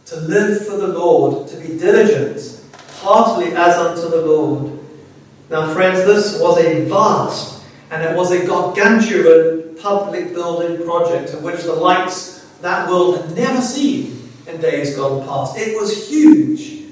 to 0.05 0.15
live 0.21 0.65
for 0.65 0.77
the 0.77 0.87
Lord, 0.87 1.47
to 1.49 1.57
be 1.57 1.77
diligent, 1.77 2.61
heartily 3.01 3.53
as 3.53 3.75
unto 3.75 4.09
the 4.09 4.25
Lord. 4.25 4.79
Now, 5.49 5.73
friends, 5.73 6.05
this 6.05 6.39
was 6.39 6.57
a 6.63 6.85
vast 6.85 7.63
and 7.91 8.03
it 8.03 8.15
was 8.15 8.31
a 8.31 8.45
gargantuan 8.45 9.75
public 9.81 10.33
building 10.33 10.85
project 10.85 11.33
of 11.33 11.43
which 11.43 11.63
the 11.63 11.73
likes 11.73 12.47
that 12.61 12.89
world 12.89 13.17
had 13.17 13.35
never 13.35 13.61
seen 13.61 14.29
in 14.47 14.61
days 14.61 14.95
gone 14.95 15.27
past. 15.27 15.57
It 15.57 15.79
was 15.79 16.09
huge, 16.09 16.85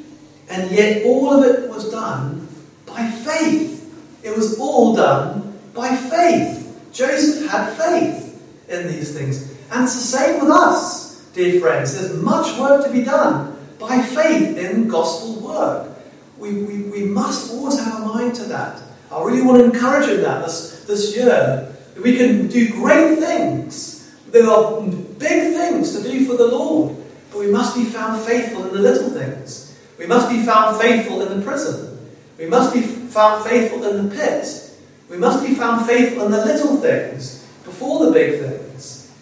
and 0.50 0.72
yet 0.72 1.06
all 1.06 1.32
of 1.32 1.44
it 1.44 1.70
was 1.70 1.90
done 1.92 2.48
by 2.86 3.10
faith. 3.10 3.76
It 4.24 4.36
was 4.36 4.60
all 4.60 4.96
done 4.96 5.58
by 5.74 5.96
faith. 5.96 6.57
Joseph 6.98 7.48
had 7.48 7.78
faith 7.78 8.42
in 8.68 8.88
these 8.88 9.16
things. 9.16 9.52
And 9.70 9.84
it's 9.84 9.94
the 9.94 10.18
same 10.18 10.42
with 10.42 10.50
us, 10.50 11.22
dear 11.34 11.62
friends. 11.62 11.94
There's 11.94 12.20
much 12.24 12.58
work 12.60 12.84
to 12.86 12.92
be 12.92 13.04
done 13.04 13.56
by 13.78 14.02
faith 14.02 14.58
in 14.58 14.88
gospel 14.88 15.40
work. 15.42 15.96
We, 16.40 16.64
we, 16.64 16.82
we 16.90 17.04
must 17.06 17.54
always 17.54 17.80
have 17.80 18.02
a 18.02 18.06
mind 18.06 18.34
to 18.38 18.46
that. 18.46 18.82
I 19.12 19.24
really 19.24 19.44
want 19.44 19.60
to 19.60 19.66
encourage 19.66 20.10
in 20.10 20.22
that 20.22 20.44
this, 20.44 20.86
this 20.86 21.16
year. 21.16 21.72
We 22.02 22.18
can 22.18 22.48
do 22.48 22.72
great 22.72 23.20
things. 23.20 24.12
There 24.32 24.50
are 24.50 24.82
big 24.82 25.54
things 25.54 25.96
to 25.96 26.02
do 26.02 26.26
for 26.26 26.36
the 26.36 26.48
Lord. 26.48 26.96
But 27.32 27.40
we 27.40 27.52
must 27.52 27.76
be 27.76 27.86
found 27.86 28.26
faithful 28.26 28.66
in 28.68 28.74
the 28.74 28.82
little 28.82 29.12
things. 29.12 29.78
We 30.00 30.08
must 30.08 30.32
be 30.32 30.44
found 30.44 30.82
faithful 30.82 31.22
in 31.22 31.40
the 31.40 31.46
prison. 31.46 32.10
We 32.40 32.48
must 32.48 32.74
be 32.74 32.82
found 32.82 33.46
faithful 33.46 33.84
in 33.84 34.10
the 34.10 34.16
pit. 34.16 34.67
We 35.10 35.18
must 35.18 35.46
be 35.46 35.56
found 35.56 35.86
faithful 35.86 36.26
in 36.26 36.32
the 36.32 36.46
little 36.46 36.78
things 36.78 37.46
before 37.64 38.06
the 38.06 38.12
big 38.12 38.42
things. 38.42 39.14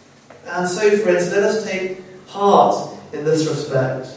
And 0.48 0.68
so, 0.68 0.98
friends, 0.98 1.32
let 1.32 1.44
us 1.44 1.66
take 1.66 2.02
heart 2.28 2.98
in 3.14 3.24
this 3.24 3.48
respect. 3.48 4.08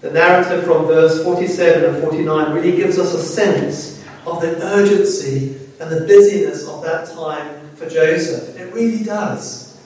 The 0.00 0.10
narrative 0.10 0.64
from 0.64 0.86
verse 0.86 1.22
47 1.22 1.94
and 1.94 2.02
49 2.02 2.52
really 2.52 2.76
gives 2.76 2.98
us 2.98 3.14
a 3.14 3.22
sense 3.22 4.04
of 4.26 4.40
the 4.40 4.62
urgency 4.62 5.56
and 5.80 5.90
the 5.90 6.06
busyness 6.06 6.68
of 6.68 6.82
that 6.82 7.08
time 7.08 7.70
for 7.76 7.88
Joseph. 7.88 8.58
It 8.58 8.72
really 8.74 9.02
does. 9.02 9.80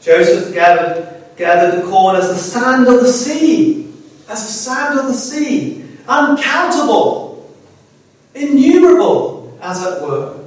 Joseph 0.00 0.54
gathered, 0.54 1.24
gathered 1.36 1.82
the 1.82 1.88
corn 1.88 2.16
as 2.16 2.28
the 2.28 2.36
sand 2.36 2.88
of 2.88 3.00
the 3.00 3.12
sea, 3.12 3.92
as 4.28 4.46
the 4.46 4.52
sand 4.52 4.98
of 4.98 5.06
the 5.06 5.14
sea, 5.14 5.84
uncountable, 6.08 7.54
innumerable, 8.34 9.58
as 9.62 9.84
it 9.84 10.02
were. 10.02 10.39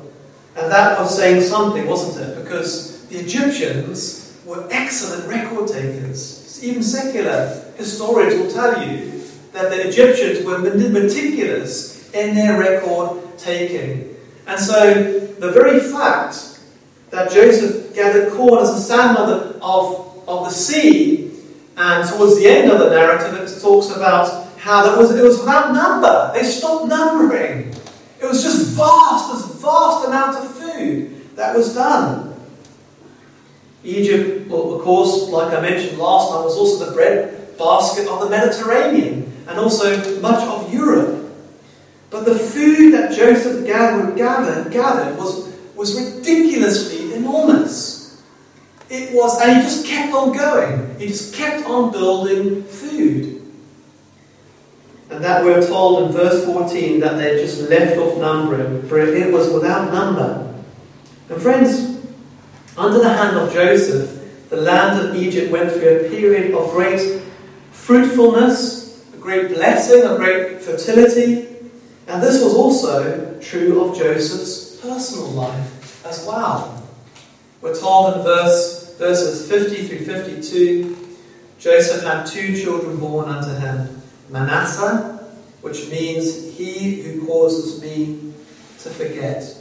And 0.56 0.72
that 0.72 1.00
was 1.00 1.16
saying 1.16 1.42
something, 1.42 1.88
wasn't 1.88 2.28
it? 2.28 2.44
Because 2.44 3.06
the 3.08 3.18
Egyptians 3.18 4.38
were 4.46 4.68
excellent 4.72 5.28
record 5.28 5.68
takers. 5.68 6.64
Even 6.64 6.84
secular 6.84 7.66
historians 7.78 8.36
will 8.40 8.52
tell 8.52 8.88
you 8.88 9.22
that 9.52 9.70
the 9.70 9.88
Egyptians 9.88 10.46
were 10.46 10.60
meticulous 10.60 12.12
in 12.14 12.36
their 12.36 12.60
record 12.60 13.38
taking. 13.38 14.16
And 14.48 14.60
so 14.60 15.20
the 15.40 15.52
very 15.52 15.80
fact 15.80 16.60
that 17.10 17.32
Joseph 17.32 17.94
gathered 17.96 18.34
corn 18.34 18.62
as 18.62 18.70
a 18.70 18.80
sand 18.80 19.18
of 19.18 19.54
of, 19.62 20.46
the 20.46 20.50
sea, 20.50 21.32
and 21.78 22.08
towards 22.10 22.38
the 22.38 22.48
end 22.48 22.72
of 22.72 22.80
the 22.80 22.90
narrative, 22.90 23.34
it 23.36 23.62
talks 23.62 23.90
about 23.90 24.50
how 24.58 24.84
that 24.84 24.98
was, 24.98 25.12
it 25.14 25.24
was 25.24 25.40
without 25.40 25.74
number. 25.74 26.32
They 26.34 26.44
stopped 26.44 26.88
numbering. 26.88 27.74
It 28.24 28.28
was 28.30 28.42
just 28.42 28.70
vast, 28.70 29.34
this 29.34 29.62
vast 29.62 30.08
amount 30.08 30.38
of 30.38 30.56
food 30.56 31.36
that 31.36 31.54
was 31.54 31.74
done. 31.74 32.34
Egypt, 33.84 34.50
of 34.50 34.82
course, 34.82 35.24
like 35.28 35.54
I 35.54 35.60
mentioned 35.60 35.98
last 35.98 36.32
time, 36.32 36.46
was 36.46 36.56
also 36.56 36.86
the 36.86 36.94
bread 36.94 37.58
basket 37.58 38.08
of 38.08 38.22
the 38.22 38.30
Mediterranean 38.30 39.30
and 39.46 39.60
also 39.60 40.22
much 40.22 40.42
of 40.48 40.74
Europe. 40.74 41.34
But 42.12 42.24
the 42.24 42.40
food 42.40 42.94
that 42.94 43.14
Joseph 43.14 43.66
gathered, 43.66 44.16
gathered, 44.16 44.72
gathered 44.72 45.18
was, 45.18 45.54
was 45.76 46.00
ridiculously 46.00 47.14
enormous. 47.16 48.24
It 48.90 49.14
was, 49.14 49.42
and 49.42 49.58
he 49.58 49.64
just 49.64 49.86
kept 49.86 50.14
on 50.14 50.32
going. 50.32 50.98
He 50.98 51.08
just 51.08 51.34
kept 51.36 51.66
on 51.66 51.92
building 51.92 52.64
food. 52.64 53.33
And 55.14 55.24
that 55.24 55.46
we're 55.46 55.66
told 55.66 56.08
in 56.08 56.12
verse 56.12 56.44
14 56.44 57.00
that 57.02 57.20
they 57.20 57.40
just 57.40 57.70
left 57.70 57.98
off 57.98 58.18
numbering, 58.18 58.82
for 58.88 58.98
it 58.98 59.32
was 59.32 59.48
without 59.54 59.94
number. 59.94 60.60
And 61.30 61.40
friends, 61.40 62.04
under 62.76 62.98
the 62.98 63.14
hand 63.14 63.38
of 63.38 63.54
Joseph, 63.54 64.50
the 64.50 64.58
land 64.58 65.00
of 65.00 65.16
Egypt 65.16 65.52
went 65.52 65.72
through 65.72 65.88
a 65.88 66.10
period 66.10 66.56
of 66.56 66.72
great 66.72 67.22
fruitfulness, 67.70 69.08
a 69.14 69.18
great 69.18 69.50
blessing, 69.50 70.02
a 70.02 70.18
great 70.18 70.64
fertility. 70.64 71.48
And 72.08 72.22
this 72.22 72.44
was 72.44 72.56
also 72.56 73.40
true 73.40 73.86
of 73.86 73.96
Joseph's 73.96 74.78
personal 74.78 75.30
life 75.30 76.04
as 76.08 76.26
well. 76.26 76.84
We're 77.62 77.80
told 77.80 78.16
in 78.16 78.24
verse, 78.24 78.96
verses 78.98 79.48
50 79.48 79.88
through 79.88 80.06
52 80.06 80.98
Joseph 81.60 82.04
had 82.04 82.26
two 82.26 82.60
children 82.62 82.98
born 82.98 83.30
unto 83.30 83.52
him 83.52 84.03
Manasseh, 84.34 85.20
which 85.62 85.90
means 85.90 86.58
he 86.58 87.04
who 87.04 87.28
causes 87.28 87.80
me 87.80 88.34
to 88.80 88.90
forget. 88.90 89.56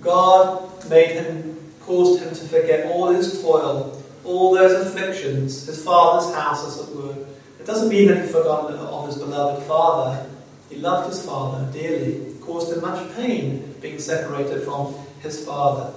God 0.00 0.88
made 0.88 1.10
him, 1.10 1.60
caused 1.82 2.22
him 2.22 2.30
to 2.30 2.44
forget 2.48 2.86
all 2.86 3.08
his 3.12 3.42
toil, 3.42 4.02
all 4.24 4.54
those 4.54 4.86
afflictions, 4.86 5.66
his 5.66 5.84
father's 5.84 6.34
house, 6.34 6.66
as 6.66 6.88
it 6.88 6.96
were. 6.96 7.12
It 7.60 7.66
doesn't 7.66 7.90
mean 7.90 8.08
that 8.08 8.24
he 8.24 8.32
forgot 8.32 8.72
of 8.72 9.06
his 9.06 9.18
beloved 9.18 9.64
father. 9.64 10.30
He 10.70 10.76
loved 10.76 11.10
his 11.10 11.24
father 11.24 11.70
dearly. 11.72 12.14
It 12.14 12.40
caused 12.40 12.72
him 12.72 12.80
much 12.80 13.14
pain 13.14 13.74
being 13.82 13.98
separated 13.98 14.62
from 14.62 14.94
his 15.20 15.44
father. 15.44 15.92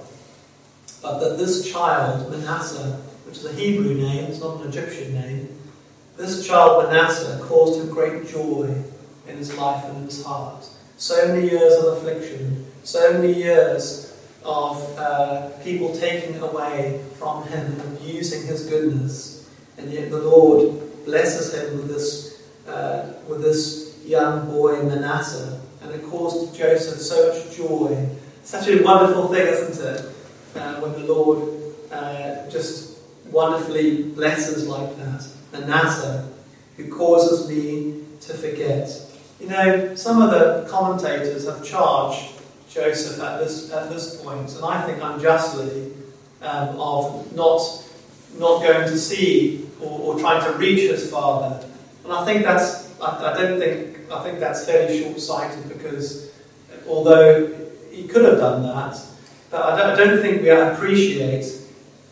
But 1.00 1.20
that 1.20 1.38
this 1.38 1.72
child, 1.72 2.30
Manasseh, 2.30 3.00
which 3.24 3.38
is 3.38 3.46
a 3.46 3.52
Hebrew 3.54 3.94
name, 3.94 4.24
it's 4.24 4.40
not 4.40 4.60
an 4.60 4.68
Egyptian 4.68 5.14
name, 5.14 5.56
this 6.16 6.46
child 6.46 6.84
Manasseh 6.84 7.40
caused 7.44 7.80
him 7.80 7.90
great 7.90 8.26
joy 8.28 8.74
in 9.28 9.36
his 9.36 9.56
life 9.56 9.84
and 9.84 9.98
in 9.98 10.04
his 10.04 10.24
heart. 10.24 10.66
So 10.96 11.28
many 11.28 11.50
years 11.50 11.74
of 11.74 11.98
affliction, 11.98 12.66
so 12.84 13.12
many 13.12 13.34
years 13.34 14.16
of 14.44 14.98
uh, 14.98 15.50
people 15.62 15.94
taking 15.94 16.38
away 16.38 17.04
from 17.18 17.46
him 17.48 17.80
and 17.80 18.00
using 18.00 18.46
his 18.46 18.66
goodness, 18.66 19.50
and 19.76 19.92
yet 19.92 20.10
the 20.10 20.18
Lord 20.18 21.04
blesses 21.04 21.52
him 21.52 21.76
with 21.76 21.88
this, 21.88 22.42
uh, 22.66 23.12
with 23.28 23.42
this 23.42 24.00
young 24.06 24.48
boy 24.50 24.82
Manasseh, 24.82 25.60
and 25.82 25.90
it 25.90 26.02
caused 26.04 26.56
Joseph 26.56 27.00
so 27.00 27.32
much 27.32 27.56
joy. 27.56 28.08
Such 28.42 28.68
a 28.68 28.82
wonderful 28.82 29.28
thing, 29.28 29.46
isn't 29.46 29.84
it? 29.84 30.12
Uh, 30.54 30.80
when 30.80 30.92
the 30.92 31.12
Lord 31.12 31.56
uh, 31.92 32.48
just 32.48 32.98
wonderfully 33.30 34.04
blesses 34.04 34.66
like 34.66 34.96
that. 34.96 35.26
Manasseh, 35.60 36.28
who 36.76 36.92
causes 36.92 37.48
me 37.48 38.02
to 38.20 38.34
forget. 38.34 38.90
You 39.40 39.48
know, 39.48 39.94
some 39.94 40.22
of 40.22 40.30
the 40.30 40.66
commentators 40.70 41.46
have 41.46 41.64
charged 41.64 42.32
Joseph 42.68 43.20
at 43.22 43.38
this, 43.38 43.72
at 43.72 43.88
this 43.90 44.22
point, 44.22 44.54
and 44.54 44.64
I 44.64 44.82
think 44.86 45.02
unjustly, 45.02 45.92
um, 46.42 46.80
of 46.80 47.34
not, 47.34 47.60
not 48.38 48.62
going 48.62 48.86
to 48.88 48.98
see 48.98 49.66
or, 49.80 50.14
or, 50.14 50.20
trying 50.20 50.44
to 50.50 50.58
reach 50.58 50.90
his 50.90 51.10
father. 51.10 51.66
And 52.04 52.12
I 52.12 52.24
think 52.24 52.44
that's, 52.44 52.98
I, 53.00 53.32
I 53.32 53.36
don't 53.36 53.58
think, 53.58 54.10
I 54.10 54.22
think 54.22 54.38
that's 54.38 54.64
fairly 54.64 55.02
short 55.02 55.20
sighted 55.20 55.68
because 55.68 56.30
although 56.86 57.48
he 57.90 58.06
could 58.06 58.24
have 58.24 58.38
done 58.38 58.62
that, 58.62 59.00
but 59.50 59.62
I 59.62 59.76
don't, 59.76 59.90
I 59.90 60.04
don't 60.04 60.20
think 60.20 60.42
we 60.42 60.50
appreciate 60.50 61.62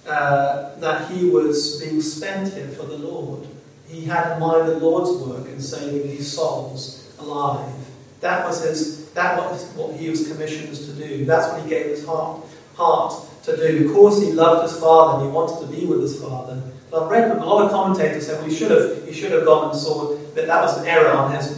uh, 0.06 0.76
that 0.76 1.10
he 1.10 1.28
was 1.30 1.80
being 1.80 2.00
spent 2.00 2.52
here 2.52 2.68
for 2.68 2.84
the 2.84 2.98
Lord. 2.98 3.46
He 3.88 4.04
had 4.04 4.32
in 4.32 4.40
mind 4.40 4.68
the 4.68 4.78
Lord's 4.78 5.22
work 5.26 5.46
in 5.46 5.60
saving 5.60 6.02
these 6.02 6.30
souls 6.30 7.12
alive. 7.18 7.72
That 8.20 8.44
was 8.46 8.64
his. 8.64 9.10
That 9.12 9.38
was 9.38 9.70
what 9.74 9.94
he 9.96 10.10
was 10.10 10.26
commissioned 10.26 10.74
to 10.74 10.92
do. 10.92 11.24
That's 11.24 11.52
what 11.52 11.62
he 11.62 11.68
gave 11.68 11.86
his 11.86 12.04
heart 12.04 12.44
heart 12.74 13.14
to 13.44 13.56
do. 13.56 13.86
Of 13.88 13.94
course, 13.94 14.20
he 14.20 14.32
loved 14.32 14.70
his 14.70 14.80
father 14.80 15.18
and 15.18 15.28
he 15.28 15.34
wanted 15.34 15.66
to 15.66 15.72
be 15.72 15.86
with 15.86 16.00
his 16.00 16.20
father. 16.20 16.60
But 16.90 17.04
I've 17.04 17.10
read 17.10 17.30
a 17.30 17.44
lot 17.44 17.64
of 17.64 17.70
commentators 17.70 18.26
say 18.26 18.34
well, 18.34 18.44
he 18.44 18.54
should 18.54 18.70
have 18.70 19.06
he 19.06 19.12
should 19.12 19.32
have 19.32 19.44
gone 19.44 19.70
and 19.70 19.78
saw 19.78 20.16
that 20.16 20.46
that 20.46 20.62
was 20.62 20.78
an 20.78 20.86
error 20.86 21.12
on 21.12 21.32
his 21.34 21.48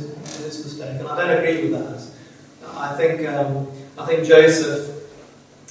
his 0.43 0.65
mistake, 0.65 1.01
and 1.01 1.09
I 1.09 1.17
don't 1.17 1.39
agree 1.39 1.69
with 1.69 1.81
that. 1.81 2.77
I 2.77 2.95
think 2.97 3.27
um, 3.29 3.69
I 3.99 4.07
think 4.07 4.27
Joseph 4.27 5.09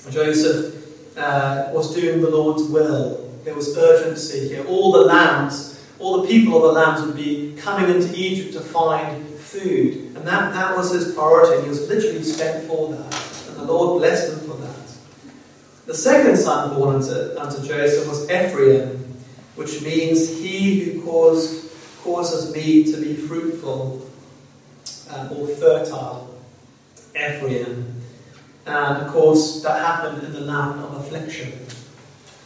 Joseph 0.09 0.74
uh, 1.17 1.69
was 1.73 1.93
doing 1.95 2.21
the 2.21 2.29
Lord's 2.29 2.63
will. 2.63 3.29
There 3.43 3.55
was 3.55 3.77
urgency 3.77 4.47
here. 4.47 4.65
All 4.65 4.91
the 4.91 5.01
lands, 5.01 5.83
all 5.99 6.21
the 6.21 6.27
people 6.27 6.55
of 6.57 6.73
the 6.73 6.79
lands 6.79 7.01
would 7.05 7.15
be 7.15 7.55
coming 7.57 7.93
into 7.93 8.13
Egypt 8.15 8.53
to 8.53 8.59
find 8.59 9.25
food. 9.35 10.15
And 10.15 10.27
that, 10.27 10.53
that 10.53 10.75
was 10.75 10.91
his 10.91 11.13
priority. 11.13 11.63
He 11.63 11.69
was 11.69 11.87
literally 11.87 12.23
spent 12.23 12.67
for 12.67 12.93
that. 12.93 13.47
And 13.49 13.57
the 13.57 13.63
Lord 13.63 13.99
blessed 13.99 14.33
him 14.33 14.39
for 14.49 14.57
that. 14.57 14.75
The 15.85 15.93
second 15.93 16.37
son 16.37 16.75
born 16.75 16.95
unto, 16.95 17.37
unto 17.37 17.65
Joseph 17.65 18.07
was 18.07 18.29
Ephraim, 18.29 19.15
which 19.55 19.81
means 19.83 20.39
he 20.39 20.79
who 20.79 21.03
caused, 21.03 21.71
causes 22.01 22.51
me 22.51 22.91
to 22.91 22.99
be 22.99 23.15
fruitful 23.15 24.09
uh, 25.11 25.29
or 25.31 25.47
fertile. 25.47 26.35
Ephraim. 27.15 27.94
Uh, 28.65 28.95
and 28.95 29.05
of 29.05 29.13
course, 29.13 29.61
that 29.61 29.85
happened 29.85 30.23
in 30.23 30.33
the 30.33 30.41
land 30.41 30.79
of 30.81 30.95
affliction. 30.95 31.51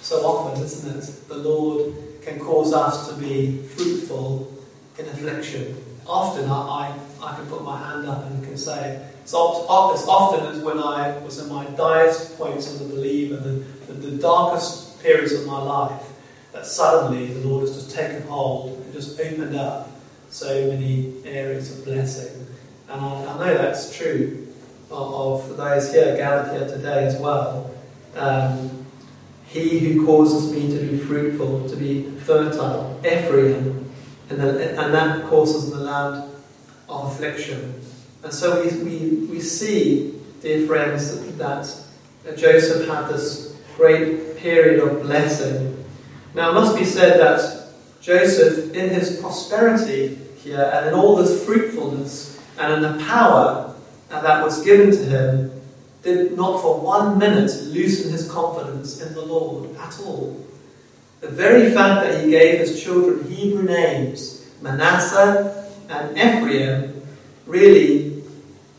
So 0.02 0.18
often, 0.26 0.62
isn't 0.64 0.98
it? 0.98 1.28
The 1.30 1.38
Lord 1.38 1.94
can 2.22 2.40
cause 2.40 2.74
us 2.74 3.08
to 3.10 3.16
be 3.16 3.62
fruitful 3.64 4.54
in 4.98 5.06
affliction. 5.06 5.78
Often, 6.06 6.50
I, 6.50 6.56
I, 6.56 7.00
I 7.22 7.36
can 7.36 7.46
put 7.46 7.64
my 7.64 7.78
hand 7.78 8.08
up 8.08 8.26
and 8.26 8.44
can 8.44 8.58
say, 8.58 9.08
it's, 9.22 9.34
as 9.34 9.36
often 9.36 10.46
as 10.48 10.62
when 10.62 10.80
I 10.80 11.18
was 11.20 11.40
in 11.40 11.48
my 11.48 11.66
direst 11.66 12.38
points 12.38 12.68
as 12.68 12.82
a 12.82 12.86
believer, 12.86 13.38
the, 13.38 13.64
the, 13.88 13.94
the 13.94 14.18
darkest 14.18 15.02
periods 15.02 15.32
of 15.34 15.46
my 15.46 15.62
life, 15.62 16.04
that 16.52 16.66
suddenly 16.66 17.28
the 17.28 17.48
Lord 17.48 17.68
has 17.68 17.76
just 17.76 17.96
taken 17.96 18.24
hold 18.24 18.82
and 18.82 18.92
just 18.94 19.20
opened 19.20 19.56
up 19.56 19.92
so 20.32 20.68
many 20.68 21.14
areas 21.26 21.78
of 21.78 21.86
blessing. 21.86 22.46
And 22.90 23.00
I, 23.00 23.26
I 23.26 23.38
know 23.38 23.58
that's 23.58 23.96
true 23.96 24.48
of 24.92 25.58
those 25.58 25.92
here 25.94 26.18
gathered 26.18 26.58
here 26.58 26.68
today 26.68 27.06
as 27.06 27.20
well. 27.20 27.72
Um, 28.16 28.86
he 29.48 29.80
who 29.80 30.06
causes 30.06 30.52
me 30.52 30.68
to 30.68 30.86
be 30.86 30.98
fruitful, 30.98 31.68
to 31.70 31.76
be 31.76 32.10
fertile, 32.20 33.00
Ephraim, 33.06 33.90
and, 34.30 34.40
the, 34.40 34.80
and 34.80 34.94
that 34.94 35.26
causes 35.26 35.72
the 35.72 35.80
land 35.80 36.32
of 36.88 37.12
affliction. 37.12 37.82
And 38.24 38.34
so 38.34 38.64
we, 38.64 38.84
we, 38.84 39.16
we 39.28 39.40
see, 39.40 40.20
dear 40.42 40.68
friends, 40.68 41.20
that, 41.38 41.76
that 42.24 42.38
Joseph 42.38 42.88
had 42.88 43.08
this 43.08 43.58
great 43.76 44.38
period 44.38 44.82
of 44.82 45.02
blessing. 45.02 45.84
Now, 46.36 46.52
it 46.52 46.54
must 46.54 46.78
be 46.78 46.86
said 46.86 47.20
that 47.20 47.70
Joseph, 48.02 48.74
in 48.74 48.90
his 48.90 49.20
prosperity 49.20 50.20
here 50.38 50.72
and 50.74 50.88
in 50.88 50.94
all 50.94 51.16
this 51.16 51.46
fruitfulness 51.46 52.40
and 52.58 52.74
in 52.74 52.82
the 52.98 53.04
power 53.06 53.69
and 54.10 54.26
that 54.26 54.44
was 54.44 54.64
given 54.64 54.92
to 54.92 55.04
him 55.06 55.52
did 56.04 56.36
not 56.36 56.62
for 56.62 56.80
one 56.80 57.18
minute 57.18 57.52
loosen 57.66 58.12
his 58.12 58.30
confidence 58.32 59.02
in 59.02 59.14
the 59.14 59.22
Lord 59.22 59.76
at 59.78 60.00
all. 60.00 60.46
The 61.22 61.28
very 61.28 61.72
fact 61.72 62.06
that 62.06 62.24
he 62.24 62.32
gave 62.32 62.60
his 62.60 62.82
children 62.82 63.30
Hebrew 63.30 63.64
names, 63.64 64.50
Manasseh 64.62 65.68
and 65.90 66.18
Ephraim, 66.18 67.02
really, 67.46 68.24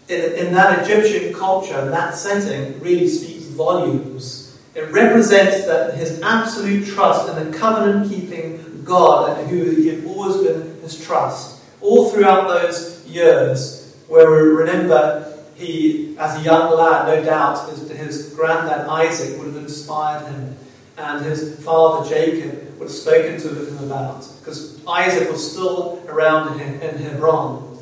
in, 0.09 0.47
in 0.47 0.55
that 0.55 0.89
Egyptian 0.89 1.35
culture, 1.35 1.79
in 1.81 1.91
that 1.91 2.15
setting, 2.15 2.81
really 2.81 3.09
speaks 3.09 3.45
volumes. 3.45 4.59
It 4.75 4.91
represents 4.91 5.67
that 5.67 5.95
his 5.95 6.21
absolute 6.23 6.87
trust 6.87 7.29
in 7.29 7.51
the 7.51 7.59
covenant 7.59 8.11
keeping 8.11 8.83
God 8.85 9.39
and 9.39 9.51
who 9.51 9.71
he 9.71 9.89
had 9.89 10.05
always 10.07 10.43
been 10.43 10.81
his 10.81 11.05
trust. 11.05 11.61
All 11.83 12.11
throughout 12.11 12.49
those 12.49 13.05
years, 13.07 13.80
where 14.11 14.29
we 14.31 14.39
remember 14.39 15.33
he, 15.55 16.17
as 16.19 16.41
a 16.41 16.43
young 16.43 16.77
lad, 16.77 17.07
no 17.07 17.25
doubt 17.25 17.71
his, 17.71 17.89
his 17.91 18.35
granddad 18.35 18.89
Isaac 18.89 19.39
would 19.39 19.47
have 19.47 19.57
inspired 19.57 20.27
him 20.27 20.57
and 20.99 21.25
his 21.25 21.59
father 21.65 22.09
Jacob 22.09 22.79
would 22.79 22.89
have 22.89 22.91
spoken 22.91 23.41
to 23.41 23.49
him 23.49 23.79
about. 23.85 24.27
Because 24.41 24.85
Isaac 24.87 25.31
was 25.31 25.53
still 25.53 26.03
around 26.09 26.61
in, 26.61 26.81
in 26.81 26.99
Hebron. 26.99 27.79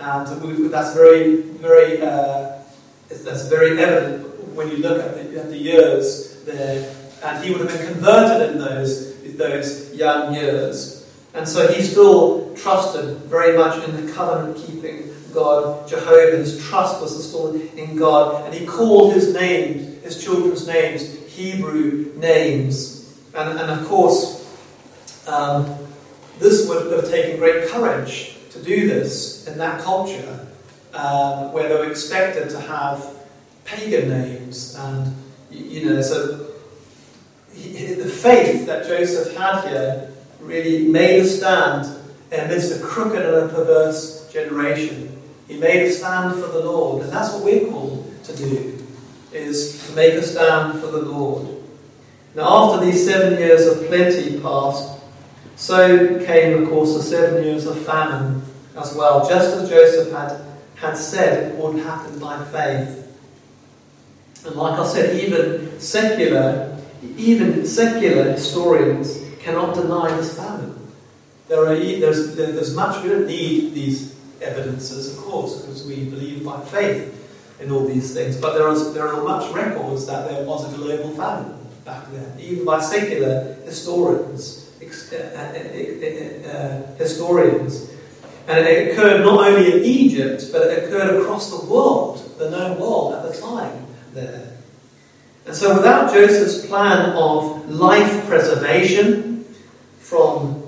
And 0.00 0.70
that's 0.70 0.94
very, 0.94 1.42
very, 1.42 2.02
uh, 2.02 2.58
that's 3.08 3.48
very 3.48 3.78
evident 3.80 4.54
when 4.54 4.70
you 4.70 4.78
look 4.78 5.04
at 5.04 5.14
the, 5.14 5.40
at 5.40 5.48
the 5.48 5.56
years 5.56 6.42
there. 6.44 6.94
And 7.22 7.44
he 7.44 7.52
would 7.52 7.62
have 7.62 7.78
been 7.78 7.92
converted 7.94 8.52
in 8.52 8.58
those, 8.58 9.22
those 9.36 9.94
young 9.94 10.34
years. 10.34 10.97
And 11.38 11.46
so 11.46 11.72
he 11.72 11.82
still 11.82 12.52
trusted 12.56 13.18
very 13.18 13.56
much 13.56 13.88
in 13.88 14.04
the 14.04 14.12
covenant 14.12 14.56
keeping 14.56 15.14
God, 15.32 15.86
Jehovah. 15.86 16.36
His 16.36 16.60
trust 16.66 17.00
was 17.00 17.28
still 17.28 17.54
in 17.54 17.94
God. 17.94 18.44
And 18.44 18.52
he 18.52 18.66
called 18.66 19.14
his 19.14 19.32
names, 19.32 20.02
his 20.02 20.22
children's 20.22 20.66
names, 20.66 21.16
Hebrew 21.28 22.12
names. 22.16 23.16
And, 23.36 23.56
and 23.56 23.70
of 23.70 23.86
course, 23.86 24.52
um, 25.28 25.78
this 26.40 26.68
would 26.68 26.90
have 26.90 27.08
taken 27.08 27.38
great 27.38 27.68
courage 27.68 28.36
to 28.50 28.60
do 28.60 28.88
this 28.88 29.46
in 29.46 29.58
that 29.58 29.80
culture 29.80 30.44
um, 30.92 31.52
where 31.52 31.68
they 31.68 31.74
were 31.76 31.88
expected 31.88 32.50
to 32.50 32.58
have 32.58 33.14
pagan 33.64 34.08
names. 34.08 34.74
And, 34.76 35.14
you 35.52 35.84
know, 35.84 36.02
so 36.02 36.48
he, 37.54 37.94
the 37.94 38.08
faith 38.08 38.66
that 38.66 38.88
Joseph 38.88 39.36
had 39.36 39.68
here 39.68 40.07
really 40.48 40.88
made 40.88 41.20
a 41.20 41.26
stand 41.26 41.86
amidst 42.32 42.80
a 42.80 42.82
crooked 42.84 43.22
and 43.22 43.50
a 43.50 43.54
perverse 43.54 44.30
generation. 44.32 45.16
He 45.46 45.58
made 45.58 45.82
a 45.86 45.92
stand 45.92 46.34
for 46.34 46.48
the 46.48 46.60
Lord, 46.60 47.04
and 47.04 47.12
that's 47.12 47.32
what 47.32 47.44
we're 47.44 47.70
called 47.70 48.10
to 48.24 48.36
do, 48.36 48.84
is 49.32 49.86
to 49.86 49.94
make 49.94 50.14
a 50.14 50.22
stand 50.22 50.80
for 50.80 50.88
the 50.88 51.02
Lord. 51.02 51.48
Now, 52.34 52.72
after 52.72 52.86
these 52.86 53.06
seven 53.06 53.38
years 53.38 53.66
of 53.66 53.86
plenty 53.88 54.40
passed, 54.40 55.00
so 55.56 56.24
came, 56.24 56.62
of 56.62 56.68
course, 56.68 56.94
the 56.94 57.02
seven 57.02 57.44
years 57.44 57.66
of 57.66 57.78
famine 57.84 58.42
as 58.76 58.94
well, 58.94 59.28
just 59.28 59.56
as 59.56 59.68
Joseph 59.68 60.12
had, 60.12 60.40
had 60.76 60.96
said 60.96 61.58
would 61.58 61.78
happen 61.80 62.18
by 62.18 62.44
faith. 62.44 63.04
And 64.46 64.54
like 64.54 64.78
I 64.78 64.86
said, 64.86 65.16
even 65.20 65.80
secular, 65.80 66.78
even 67.16 67.66
secular 67.66 68.32
historians 68.32 69.27
cannot 69.40 69.74
deny 69.74 70.14
this 70.16 70.36
famine. 70.36 70.74
There 71.48 71.64
are, 71.64 71.74
there's, 71.74 72.36
there's 72.36 72.74
much, 72.74 73.02
we 73.02 73.10
don't 73.10 73.26
need 73.26 73.72
these 73.74 74.14
evidences, 74.40 75.16
of 75.16 75.24
course, 75.24 75.62
because 75.62 75.86
we 75.86 76.04
believe 76.04 76.44
by 76.44 76.60
faith 76.60 77.14
in 77.60 77.72
all 77.72 77.86
these 77.86 78.14
things. 78.14 78.36
But 78.36 78.54
there, 78.54 78.68
is, 78.68 78.92
there 78.92 79.08
are 79.08 79.22
much 79.22 79.52
records 79.52 80.06
that 80.06 80.28
there 80.28 80.44
was 80.44 80.72
a 80.72 80.76
global 80.76 81.10
famine 81.14 81.58
back 81.84 82.10
then, 82.12 82.38
even 82.38 82.64
by 82.64 82.80
secular 82.80 83.54
historians. 83.64 84.68
Uh, 84.80 85.16
uh, 85.16 86.48
uh, 86.48 86.96
historians. 86.96 87.90
And 88.46 88.66
it 88.66 88.92
occurred 88.92 89.20
not 89.20 89.48
only 89.48 89.72
in 89.72 89.84
Egypt, 89.84 90.44
but 90.52 90.62
it 90.62 90.84
occurred 90.84 91.20
across 91.20 91.50
the 91.50 91.66
world, 91.66 92.38
the 92.38 92.50
known 92.50 92.80
world 92.80 93.14
at 93.14 93.30
the 93.30 93.38
time 93.38 93.86
there. 94.14 94.47
And 95.48 95.56
so, 95.56 95.74
without 95.74 96.12
Joseph's 96.12 96.66
plan 96.66 97.16
of 97.16 97.70
life 97.70 98.26
preservation 98.26 99.46
from 99.98 100.62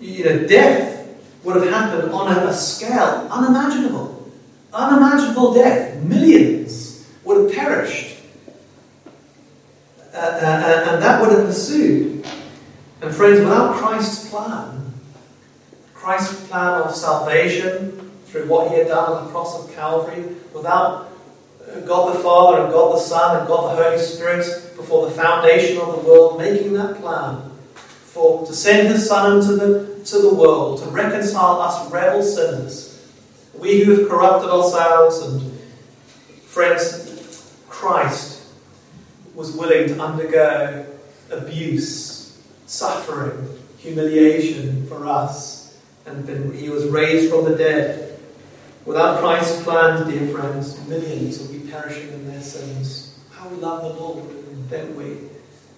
you 0.00 0.24
know, 0.24 0.46
death 0.46 1.06
would 1.44 1.56
have 1.56 1.68
happened 1.68 2.10
on 2.14 2.34
a, 2.48 2.50
scale 2.54 3.28
unimaginable. 3.30 4.32
Unimaginable 4.72 5.52
death. 5.52 6.02
Millions 6.02 7.06
would 7.24 7.42
have 7.42 7.52
perished. 7.54 8.16
Uh, 10.14 10.16
uh, 10.16 10.86
and 10.88 11.02
that 11.02 11.20
would 11.20 11.30
have 11.30 11.44
pursued. 11.44 12.26
And, 13.02 13.14
friends, 13.14 13.38
without 13.40 13.76
Christ's 13.76 14.30
plan, 14.30 14.94
Christ's 15.92 16.48
plan 16.48 16.80
of 16.80 16.94
salvation 16.94 18.10
through 18.28 18.46
what 18.46 18.70
he 18.70 18.78
had 18.78 18.88
done 18.88 19.12
on 19.12 19.26
the 19.26 19.30
cross 19.30 19.62
of 19.62 19.74
Calvary, 19.74 20.24
without 20.54 21.11
God 21.86 22.16
the 22.16 22.20
Father 22.20 22.64
and 22.64 22.72
God 22.72 22.96
the 22.96 23.00
Son 23.00 23.38
and 23.38 23.48
God 23.48 23.76
the 23.76 23.82
Holy 23.82 23.98
Spirit 23.98 24.44
before 24.76 25.08
the 25.08 25.14
foundation 25.14 25.78
of 25.78 25.96
the 25.96 26.08
world 26.08 26.38
making 26.38 26.72
that 26.74 27.00
plan 27.00 27.50
for 28.12 28.46
to 28.46 28.52
send 28.52 28.88
his 28.88 29.08
Son 29.08 29.38
into 29.38 29.56
the, 29.56 30.04
to 30.04 30.18
the 30.18 30.34
world 30.34 30.82
to 30.82 30.88
reconcile 30.90 31.60
us 31.60 31.90
rebel 31.90 32.22
sinners, 32.22 33.10
we 33.54 33.84
who 33.84 34.00
have 34.00 34.08
corrupted 34.08 34.50
ourselves 34.50 35.18
and 35.22 35.58
friends, 36.44 37.08
Christ 37.68 38.42
was 39.34 39.56
willing 39.56 39.88
to 39.88 40.00
undergo 40.00 40.86
abuse, 41.30 42.38
suffering, 42.66 43.48
humiliation 43.78 44.86
for 44.86 45.06
us, 45.06 45.78
and 46.04 46.26
then 46.26 46.52
he 46.52 46.68
was 46.68 46.86
raised 46.86 47.32
from 47.32 47.44
the 47.44 47.56
dead 47.56 48.11
Without 48.84 49.20
Christ's 49.20 49.62
plan, 49.62 50.10
dear 50.10 50.26
friends, 50.28 50.84
millions 50.88 51.38
will 51.38 51.52
be 51.52 51.70
perishing 51.70 52.08
in 52.08 52.26
their 52.26 52.40
sins. 52.40 53.16
How 53.30 53.48
we 53.48 53.56
love 53.58 53.82
the 53.82 54.00
Lord, 54.00 54.24
don't 54.70 54.96
we? 54.96 55.28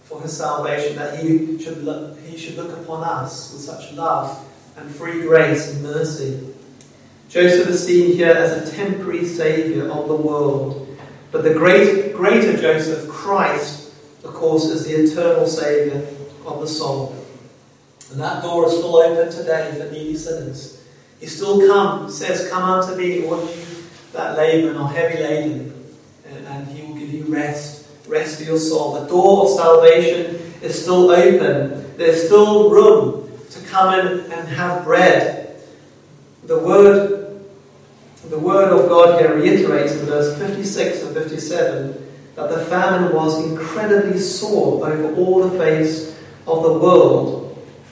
For 0.05 0.23
his 0.23 0.35
salvation, 0.35 0.97
that 0.97 1.19
he 1.19 1.62
should, 1.62 1.85
look, 1.85 2.19
he 2.21 2.38
should 2.38 2.57
look 2.57 2.73
upon 2.79 3.05
us 3.05 3.53
with 3.53 3.61
such 3.61 3.93
love 3.93 4.43
and 4.79 4.90
free 4.90 5.21
grace 5.21 5.71
and 5.71 5.83
mercy. 5.83 6.55
Joseph 7.29 7.69
is 7.69 7.85
seen 7.85 8.17
here 8.17 8.33
as 8.33 8.73
a 8.73 8.75
temporary 8.75 9.27
saviour 9.27 9.90
of 9.90 10.09
the 10.09 10.17
world. 10.17 10.97
But 11.31 11.43
the 11.43 11.53
great, 11.53 12.14
greater 12.14 12.57
Joseph, 12.57 13.09
Christ, 13.09 13.93
of 14.25 14.33
course, 14.33 14.64
is 14.64 14.87
the 14.87 14.95
eternal 14.95 15.47
saviour 15.47 16.07
of 16.47 16.61
the 16.61 16.69
soul. 16.69 17.14
And 18.11 18.21
that 18.21 18.43
door 18.43 18.67
is 18.67 18.73
still 18.73 18.97
open 18.97 19.31
today 19.31 19.77
for 19.77 19.93
needy 19.93 20.17
sinners. 20.17 20.84
He 21.20 21.27
still 21.27 21.66
come, 21.66 22.11
says, 22.11 22.48
Come 22.50 22.62
unto 22.62 22.96
me, 22.96 23.27
all 23.27 23.40
you 23.40 23.64
that 24.14 24.37
labour 24.37 24.70
and 24.70 24.79
are 24.79 24.88
heavy 24.88 25.22
laden, 25.22 25.85
and 26.46 26.68
he 26.68 26.87
will 26.87 26.94
give 26.94 27.12
you 27.12 27.24
rest, 27.24 27.87
rest 28.07 28.38
for 28.38 28.44
your 28.44 28.59
soul. 28.59 29.00
The 29.00 29.09
door 29.09 29.44
of 29.44 29.50
salvation 29.50 30.55
is 30.62 30.81
still 30.81 31.11
open. 31.11 31.96
There's 31.96 32.24
still 32.24 32.70
room 32.70 33.31
to 33.50 33.61
come 33.66 33.98
in 33.98 34.33
and 34.33 34.48
have 34.48 34.85
bread. 34.85 35.61
The 36.44 36.59
word, 36.59 37.44
the 38.29 38.38
word 38.38 38.72
of 38.72 38.88
God 38.88 39.20
here 39.20 39.35
reiterates 39.35 39.92
in 39.92 40.07
verse 40.07 40.38
56 40.38 41.03
and 41.03 41.14
57 41.14 42.12
that 42.37 42.50
the 42.50 42.64
famine 42.66 43.14
was 43.14 43.44
incredibly 43.44 44.18
sore 44.18 44.87
over 44.87 45.14
all 45.14 45.48
the 45.48 45.59
face 45.59 46.16
of 46.46 46.62
the 46.62 46.72
world 46.72 47.43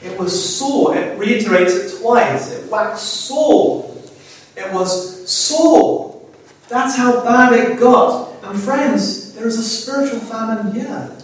it 0.03 0.19
was 0.19 0.57
sore. 0.57 0.97
It 0.97 1.19
reiterates 1.19 1.75
it 1.75 2.01
twice. 2.01 2.51
It 2.51 2.71
waxed 2.71 3.07
sore. 3.07 3.97
It 4.57 4.73
was 4.73 5.31
sore. 5.31 6.21
That's 6.69 6.97
how 6.97 7.23
bad 7.23 7.53
it 7.53 7.79
got. 7.79 8.33
And 8.43 8.61
friends, 8.61 9.35
there 9.35 9.47
is 9.47 9.59
a 9.59 9.63
spiritual 9.63 10.21
famine 10.21 10.73
here. 10.73 11.17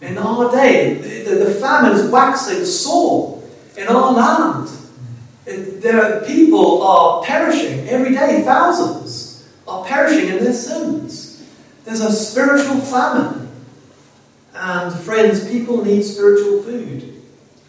In 0.00 0.18
our 0.18 0.50
day, 0.50 0.94
the, 0.94 1.30
the, 1.30 1.44
the 1.44 1.54
famine 1.54 1.92
is 1.92 2.10
waxing 2.10 2.64
sore 2.64 3.42
in 3.76 3.86
our 3.88 4.12
land. 4.12 4.70
It, 5.46 5.80
there, 5.80 6.20
people 6.24 6.82
are 6.82 7.22
perishing 7.22 7.88
every 7.88 8.14
day. 8.14 8.42
Thousands 8.42 9.48
are 9.66 9.84
perishing 9.84 10.28
in 10.28 10.42
their 10.42 10.52
sins. 10.52 11.46
There's 11.84 12.00
a 12.00 12.12
spiritual 12.12 12.80
famine. 12.80 13.48
And 14.54 14.92
friends, 15.00 15.48
people 15.48 15.84
need 15.84 16.02
spiritual 16.02 16.62
food. 16.62 17.17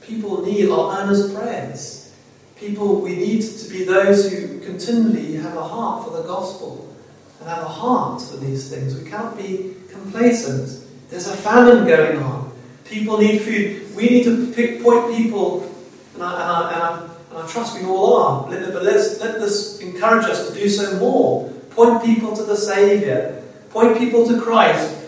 People 0.09 0.43
need 0.43 0.71
our 0.71 0.99
earnest 0.99 1.35
prayers. 1.35 2.11
People, 2.55 2.99
we 2.99 3.15
need 3.15 3.41
to 3.43 3.69
be 3.69 3.83
those 3.83 4.31
who 4.31 4.59
continually 4.59 5.35
have 5.35 5.55
a 5.55 5.63
heart 5.63 6.03
for 6.03 6.17
the 6.17 6.23
gospel 6.23 6.91
and 7.39 7.47
have 7.47 7.61
a 7.61 7.67
heart 7.67 8.19
for 8.19 8.37
these 8.37 8.71
things. 8.71 8.99
We 8.99 9.07
cannot 9.07 9.37
be 9.37 9.75
complacent. 9.91 10.83
There's 11.11 11.27
a 11.27 11.37
famine 11.37 11.85
going 11.85 12.17
on. 12.23 12.51
People 12.85 13.19
need 13.19 13.43
food. 13.43 13.95
We 13.95 14.09
need 14.09 14.23
to 14.23 14.51
pick, 14.51 14.81
point 14.81 15.15
people, 15.15 15.71
and 16.15 16.23
I, 16.23 16.31
and, 16.31 16.41
I, 16.41 16.73
and, 16.73 16.81
I, 16.81 17.09
and 17.29 17.37
I, 17.37 17.47
trust 17.47 17.79
we 17.79 17.85
all 17.85 18.17
are, 18.17 18.49
but 18.49 18.83
let's, 18.83 19.21
let 19.21 19.39
this 19.39 19.79
encourage 19.79 20.25
us 20.25 20.49
to 20.49 20.55
do 20.55 20.67
so 20.67 20.97
more. 20.97 21.49
Point 21.69 22.03
people 22.03 22.35
to 22.35 22.43
the 22.43 22.57
Saviour. 22.57 23.43
Point 23.69 23.99
people 23.99 24.27
to 24.27 24.41
Christ. 24.41 25.05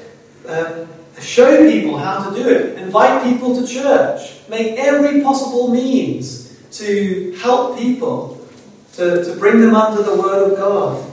Uh, 0.47 0.85
Show 1.21 1.69
people 1.69 1.97
how 1.97 2.29
to 2.29 2.35
do 2.35 2.49
it. 2.49 2.77
Invite 2.79 3.23
people 3.23 3.55
to 3.55 3.67
church. 3.67 4.39
Make 4.49 4.77
every 4.79 5.21
possible 5.21 5.69
means 5.69 6.59
to 6.71 7.33
help 7.39 7.77
people, 7.77 8.45
to, 8.93 9.23
to 9.23 9.35
bring 9.37 9.61
them 9.61 9.75
under 9.75 10.01
the 10.03 10.15
Word 10.15 10.51
of 10.51 10.57
God. 10.57 11.11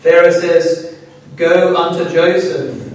Pharaoh 0.00 0.30
says, 0.30 0.98
Go 1.36 1.76
unto 1.76 2.10
Joseph. 2.12 2.92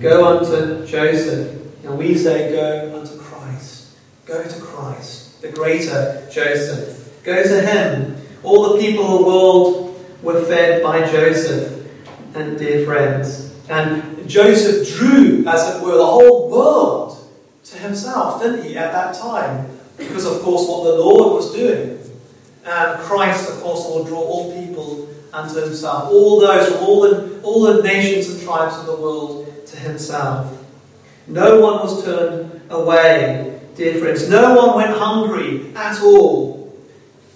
Go 0.00 0.38
unto 0.38 0.86
Joseph. 0.86 1.84
And 1.84 1.98
we 1.98 2.16
say, 2.16 2.52
Go 2.52 3.00
unto 3.00 3.18
Christ. 3.18 3.96
Go 4.26 4.42
to 4.42 4.60
Christ, 4.60 5.42
the 5.42 5.50
greater 5.50 6.28
Joseph. 6.30 7.22
Go 7.24 7.42
to 7.42 7.62
him. 7.62 8.16
All 8.42 8.74
the 8.74 8.80
people 8.80 9.04
of 9.04 9.18
the 9.20 9.26
world 9.26 10.04
were 10.22 10.44
fed 10.44 10.82
by 10.82 11.10
Joseph. 11.10 11.80
And 12.34 12.58
dear 12.58 12.84
friends, 12.86 13.54
and 13.68 14.11
Joseph 14.26 14.96
drew, 14.96 15.44
as 15.46 15.74
it 15.74 15.82
were, 15.82 15.96
the 15.96 16.06
whole 16.06 16.50
world 16.50 17.18
to 17.64 17.78
himself, 17.78 18.42
didn't 18.42 18.64
he, 18.64 18.76
at 18.76 18.92
that 18.92 19.14
time? 19.14 19.68
Because, 19.96 20.24
of 20.26 20.42
course, 20.42 20.68
what 20.68 20.84
the 20.84 20.96
Lord 20.96 21.34
was 21.34 21.52
doing. 21.52 21.98
And 22.64 23.00
Christ, 23.00 23.50
of 23.50 23.60
course, 23.60 23.80
will 23.86 24.04
draw 24.04 24.20
all 24.20 24.60
people 24.60 25.08
unto 25.32 25.60
himself, 25.60 26.10
all 26.10 26.40
those 26.40 26.68
from 26.68 26.78
all 26.78 27.00
the, 27.02 27.40
all 27.42 27.62
the 27.62 27.82
nations 27.82 28.28
and 28.28 28.42
tribes 28.42 28.76
of 28.78 28.86
the 28.86 28.96
world 28.96 29.66
to 29.66 29.76
himself. 29.76 30.58
No 31.26 31.60
one 31.60 31.80
was 31.80 32.04
turned 32.04 32.60
away, 32.70 33.60
dear 33.76 33.98
friends. 33.98 34.28
No 34.28 34.54
one 34.54 34.76
went 34.76 34.96
hungry 34.96 35.72
at 35.74 36.02
all. 36.02 36.76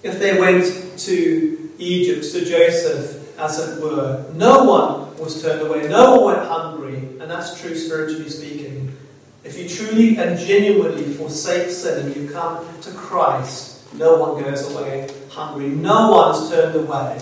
If 0.03 0.19
they 0.19 0.39
went 0.39 0.65
to 0.99 1.71
Egypt, 1.77 2.31
to 2.33 2.45
Joseph, 2.45 3.39
as 3.39 3.59
it 3.59 3.81
were, 3.81 4.25
no 4.33 4.63
one 4.63 5.06
was 5.19 5.41
turned 5.41 5.61
away. 5.61 5.87
No 5.87 6.21
one 6.21 6.35
went 6.35 6.47
hungry, 6.47 6.95
and 6.95 7.29
that's 7.29 7.59
true 7.61 7.75
spiritually 7.75 8.29
speaking. 8.29 8.95
If 9.43 9.57
you 9.57 9.69
truly 9.69 10.17
and 10.17 10.37
genuinely 10.37 11.05
forsake 11.13 11.69
sin 11.69 12.07
and 12.07 12.15
you 12.15 12.29
come 12.29 12.65
to 12.81 12.91
Christ, 12.91 13.93
no 13.93 14.17
one 14.17 14.43
goes 14.43 14.73
away 14.73 15.09
hungry. 15.29 15.69
No 15.69 16.11
one's 16.11 16.49
turned 16.49 16.75
away. 16.75 17.21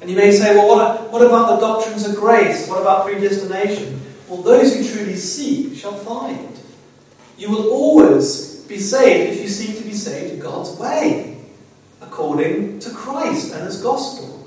And 0.00 0.08
you 0.08 0.16
may 0.16 0.30
say, 0.30 0.54
well, 0.54 0.68
what, 0.68 1.10
what 1.10 1.22
about 1.22 1.58
the 1.58 1.66
doctrines 1.66 2.06
of 2.06 2.14
grace? 2.14 2.68
What 2.68 2.80
about 2.80 3.06
predestination? 3.06 4.00
Well, 4.28 4.42
those 4.42 4.76
who 4.76 4.84
truly 4.86 5.16
seek 5.16 5.76
shall 5.76 5.94
find. 5.94 6.56
You 7.36 7.50
will 7.50 7.70
always 7.70 8.56
be 8.68 8.78
saved 8.78 9.34
if 9.34 9.42
you 9.42 9.48
seek 9.48 9.78
to 9.78 9.84
be 9.84 9.94
saved 9.94 10.40
God's 10.40 10.78
way, 10.78 11.38
according 12.02 12.80
to 12.80 12.90
Christ 12.90 13.54
and 13.54 13.64
His 13.64 13.82
gospel. 13.82 14.37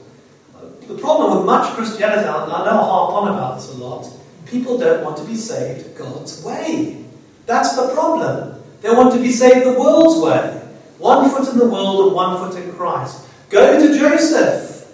The 0.91 0.97
problem 0.97 1.37
with 1.37 1.45
much 1.45 1.73
Christianity, 1.73 2.27
and 2.27 2.29
I 2.29 2.65
know 2.65 2.81
I 2.81 2.83
harp 2.83 3.13
on 3.13 3.27
about 3.29 3.55
this 3.55 3.69
a 3.73 3.77
lot, 3.77 4.11
people 4.45 4.77
don't 4.77 5.05
want 5.05 5.15
to 5.17 5.23
be 5.23 5.35
saved 5.35 5.97
God's 5.97 6.43
way. 6.43 7.05
That's 7.45 7.77
the 7.77 7.93
problem. 7.93 8.61
They 8.81 8.89
want 8.89 9.13
to 9.13 9.21
be 9.21 9.31
saved 9.31 9.65
the 9.65 9.79
world's 9.79 10.21
way. 10.21 10.61
One 10.97 11.29
foot 11.29 11.47
in 11.47 11.57
the 11.57 11.69
world 11.69 12.07
and 12.07 12.15
one 12.15 12.37
foot 12.37 12.61
in 12.61 12.73
Christ. 12.73 13.25
Go 13.49 13.79
to 13.79 13.97
Joseph. 13.97 14.91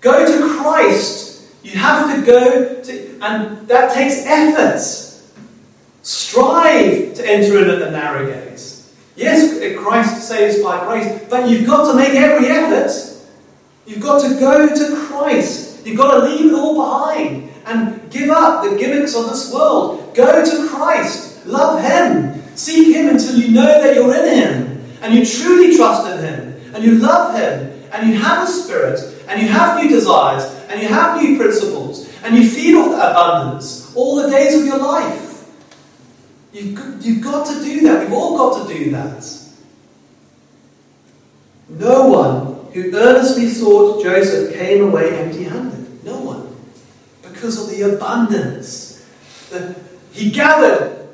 Go 0.00 0.26
to 0.26 0.58
Christ. 0.58 1.48
You 1.62 1.78
have 1.78 2.16
to 2.16 2.26
go 2.26 2.82
to, 2.82 3.18
and 3.22 3.68
that 3.68 3.94
takes 3.94 4.26
effort. 4.26 4.80
Strive 6.02 7.14
to 7.14 7.30
enter 7.30 7.62
in 7.62 7.70
at 7.70 7.78
the 7.78 7.90
narrow 7.92 8.26
gates. 8.26 8.92
Yes, 9.14 9.60
Christ 9.78 10.26
saves 10.26 10.60
by 10.60 10.84
grace, 10.86 11.24
but 11.30 11.48
you've 11.48 11.66
got 11.66 11.90
to 11.92 11.96
make 11.96 12.14
every 12.14 12.48
effort. 12.48 13.19
You've 13.86 14.00
got 14.00 14.22
to 14.22 14.38
go 14.38 14.74
to 14.74 14.96
Christ. 15.06 15.86
You've 15.86 15.96
got 15.96 16.20
to 16.20 16.26
leave 16.26 16.52
it 16.52 16.54
all 16.54 16.74
behind 16.74 17.50
and 17.66 18.10
give 18.10 18.30
up 18.30 18.64
the 18.64 18.76
gimmicks 18.76 19.14
of 19.16 19.28
this 19.28 19.52
world. 19.52 20.14
Go 20.14 20.44
to 20.44 20.68
Christ. 20.68 21.46
Love 21.46 21.82
Him. 21.82 22.42
Seek 22.56 22.94
Him 22.94 23.08
until 23.08 23.36
you 23.36 23.48
know 23.48 23.82
that 23.82 23.94
you're 23.94 24.14
in 24.14 24.38
Him 24.38 24.80
and 25.02 25.14
you 25.14 25.24
truly 25.24 25.76
trust 25.76 26.10
in 26.10 26.18
Him 26.22 26.74
and 26.74 26.84
you 26.84 26.94
love 26.96 27.34
Him 27.34 27.82
and 27.92 28.08
you 28.08 28.16
have 28.16 28.46
a 28.46 28.50
spirit 28.50 29.00
and 29.28 29.40
you 29.40 29.48
have 29.48 29.82
new 29.82 29.88
desires 29.88 30.44
and 30.68 30.80
you 30.80 30.88
have 30.88 31.20
new 31.20 31.36
principles 31.36 32.08
and 32.22 32.36
you 32.36 32.48
feed 32.48 32.74
off 32.74 32.90
that 32.92 33.12
abundance 33.12 33.94
all 33.96 34.16
the 34.16 34.30
days 34.30 34.60
of 34.60 34.66
your 34.66 34.78
life. 34.78 35.48
You've, 36.52 37.04
you've 37.04 37.22
got 37.22 37.46
to 37.46 37.64
do 37.64 37.82
that. 37.82 38.04
We've 38.04 38.12
all 38.12 38.36
got 38.36 38.66
to 38.66 38.74
do 38.74 38.90
that. 38.90 39.24
No 41.68 42.08
one 42.08 42.49
who 42.72 42.94
earnestly 42.94 43.48
sought 43.48 44.02
Joseph 44.02 44.54
came 44.54 44.84
away 44.84 45.18
empty 45.18 45.44
handed. 45.44 46.04
No 46.04 46.20
one. 46.20 46.56
Because 47.22 47.62
of 47.62 47.70
the 47.76 47.94
abundance. 47.94 49.04
The, 49.50 49.76
he 50.12 50.30
gathered 50.30 51.08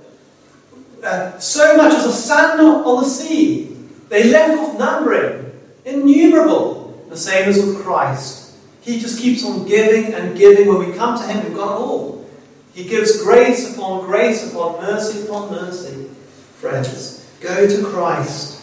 uh, 1.02 1.38
so 1.38 1.76
much 1.76 1.94
as 1.94 2.04
a 2.06 2.12
sand 2.12 2.60
on 2.60 3.02
the 3.02 3.08
sea. 3.08 3.76
They 4.08 4.30
left 4.30 4.58
off 4.58 4.78
numbering. 4.78 5.52
Innumerable. 5.84 7.06
The 7.08 7.16
same 7.16 7.48
as 7.48 7.64
with 7.64 7.82
Christ. 7.82 8.56
He 8.80 9.00
just 9.00 9.20
keeps 9.20 9.44
on 9.44 9.66
giving 9.66 10.14
and 10.14 10.36
giving. 10.36 10.68
When 10.68 10.88
we 10.88 10.96
come 10.96 11.18
to 11.18 11.26
Him, 11.26 11.44
we've 11.44 11.56
got 11.56 11.76
it 11.76 11.80
all. 11.80 12.26
He 12.74 12.84
gives 12.84 13.22
grace 13.22 13.74
upon 13.74 14.04
grace 14.04 14.52
upon 14.52 14.80
mercy 14.82 15.26
upon 15.26 15.50
mercy. 15.50 16.10
Friends, 16.56 17.26
go 17.40 17.66
to 17.66 17.84
Christ. 17.86 18.55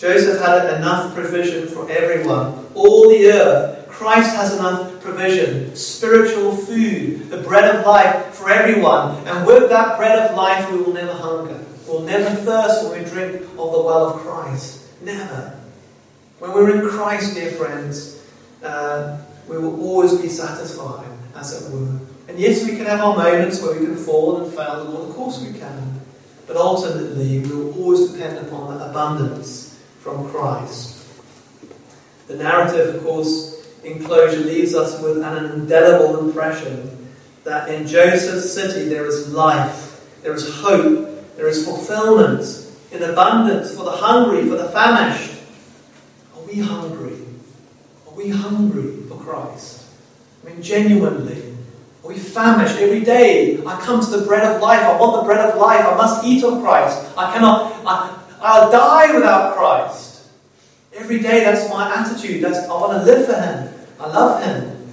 Joseph 0.00 0.40
had 0.40 0.78
enough 0.78 1.14
provision 1.14 1.68
for 1.68 1.86
everyone. 1.90 2.66
All 2.74 3.10
the 3.10 3.32
earth. 3.32 3.86
Christ 3.90 4.34
has 4.34 4.56
enough 4.56 4.98
provision. 5.02 5.76
Spiritual 5.76 6.56
food, 6.56 7.28
the 7.28 7.42
bread 7.42 7.76
of 7.76 7.84
life 7.84 8.32
for 8.32 8.48
everyone. 8.48 9.16
And 9.26 9.46
with 9.46 9.68
that 9.68 9.98
bread 9.98 10.18
of 10.18 10.34
life, 10.34 10.72
we 10.72 10.78
will 10.78 10.94
never 10.94 11.12
hunger. 11.12 11.62
We'll 11.86 12.00
never 12.00 12.34
thirst 12.34 12.88
when 12.88 13.04
we 13.04 13.10
drink 13.10 13.42
of 13.42 13.72
the 13.72 13.82
well 13.82 14.14
of 14.14 14.20
Christ. 14.22 14.88
Never. 15.02 15.60
When 16.38 16.54
we're 16.54 16.80
in 16.80 16.88
Christ, 16.88 17.34
dear 17.34 17.50
friends, 17.50 18.24
uh, 18.64 19.18
we 19.48 19.58
will 19.58 19.78
always 19.82 20.14
be 20.14 20.28
satisfied, 20.28 21.08
as 21.36 21.60
it 21.60 21.74
were. 21.74 22.00
And 22.26 22.38
yes, 22.38 22.64
we 22.64 22.74
can 22.74 22.86
have 22.86 23.00
our 23.00 23.18
moments 23.18 23.60
where 23.60 23.78
we 23.78 23.84
can 23.84 23.96
fall 23.96 24.40
and 24.40 24.50
fail, 24.50 24.80
and 24.80 25.10
of 25.10 25.14
course 25.14 25.42
we 25.42 25.58
can. 25.58 26.00
But 26.46 26.56
ultimately, 26.56 27.40
we 27.40 27.52
will 27.52 27.78
always 27.78 28.10
depend 28.12 28.38
upon 28.38 28.78
that 28.78 28.88
abundance 28.88 29.69
from 30.10 30.28
Christ. 30.30 31.06
The 32.26 32.36
narrative, 32.36 32.96
of 32.96 33.04
course, 33.04 33.66
in 33.84 34.04
closure 34.04 34.40
leaves 34.40 34.74
us 34.74 35.00
with 35.02 35.22
an 35.22 35.44
indelible 35.52 36.26
impression 36.26 37.08
that 37.44 37.68
in 37.68 37.86
Joseph's 37.86 38.52
city 38.52 38.88
there 38.88 39.06
is 39.06 39.32
life, 39.32 40.04
there 40.22 40.34
is 40.34 40.56
hope, 40.56 41.36
there 41.36 41.48
is 41.48 41.64
fulfillment 41.64 42.44
in 42.92 43.02
abundance 43.02 43.74
for 43.74 43.84
the 43.84 43.92
hungry, 43.92 44.42
for 44.42 44.56
the 44.56 44.68
famished. 44.68 45.40
Are 46.36 46.42
we 46.42 46.58
hungry? 46.58 47.16
Are 48.06 48.14
we 48.14 48.28
hungry 48.28 48.96
for 49.08 49.16
Christ? 49.16 49.86
I 50.42 50.50
mean, 50.50 50.62
genuinely. 50.62 51.54
Are 52.04 52.08
we 52.08 52.18
famished 52.18 52.76
every 52.78 53.00
day. 53.00 53.62
I 53.64 53.80
come 53.80 54.00
to 54.00 54.10
the 54.10 54.26
bread 54.26 54.44
of 54.44 54.60
life. 54.60 54.80
I 54.80 54.98
want 54.98 55.22
the 55.22 55.26
bread 55.26 55.48
of 55.48 55.56
life. 55.58 55.84
I 55.84 55.94
must 55.96 56.24
eat 56.24 56.42
of 56.44 56.62
Christ. 56.62 57.06
I 57.16 57.32
cannot, 57.32 57.72
I, 57.86 58.19
I'll 58.40 58.70
die 58.70 59.14
without 59.14 59.56
Christ. 59.56 60.28
Every 60.94 61.20
day, 61.20 61.44
that's 61.44 61.68
my 61.70 61.94
attitude. 61.94 62.42
That's, 62.42 62.68
I 62.68 62.72
want 62.72 62.92
to 62.92 63.04
live 63.04 63.26
for 63.26 63.40
Him. 63.40 63.86
I 64.00 64.06
love 64.06 64.42
Him. 64.42 64.88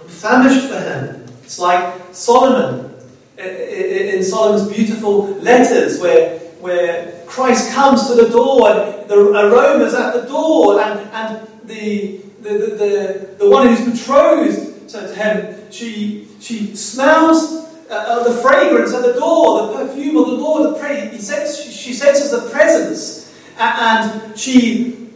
I'm 0.00 0.08
famished 0.08 0.68
for 0.68 0.80
Him. 0.80 1.26
It's 1.42 1.58
like 1.58 2.02
Solomon 2.12 2.88
in 3.38 4.24
Solomon's 4.24 4.68
beautiful 4.68 5.26
letters 5.36 6.00
where, 6.00 6.38
where 6.60 7.22
Christ 7.26 7.72
comes 7.72 8.08
to 8.08 8.14
the 8.14 8.28
door 8.28 8.70
and 8.70 9.08
the 9.08 9.16
aroma's 9.16 9.94
at 9.94 10.12
the 10.12 10.22
door 10.22 10.80
and, 10.80 11.00
and 11.10 11.48
the, 11.64 12.20
the, 12.40 12.50
the, 12.50 12.66
the, 12.66 13.36
the 13.38 13.48
one 13.48 13.68
who's 13.68 13.98
betrothed 13.98 14.88
to 14.88 15.14
him 15.14 15.70
she, 15.70 16.26
she 16.40 16.74
smells 16.74 17.68
uh, 17.90 18.24
the 18.24 18.40
fragrance 18.40 18.92
at 18.94 19.02
the 19.02 19.14
door, 19.14 19.68
the 19.68 19.86
perfume 19.86 20.16
of 20.16 20.26
the 20.26 20.32
Lord. 20.32 20.74
The 20.74 20.78
pra- 20.78 21.08
he 21.08 21.18
sense, 21.18 21.62
she 21.62 21.92
senses 21.92 22.30
the 22.30 22.50
presence, 22.50 23.34
and 23.58 24.38
she, 24.38 25.08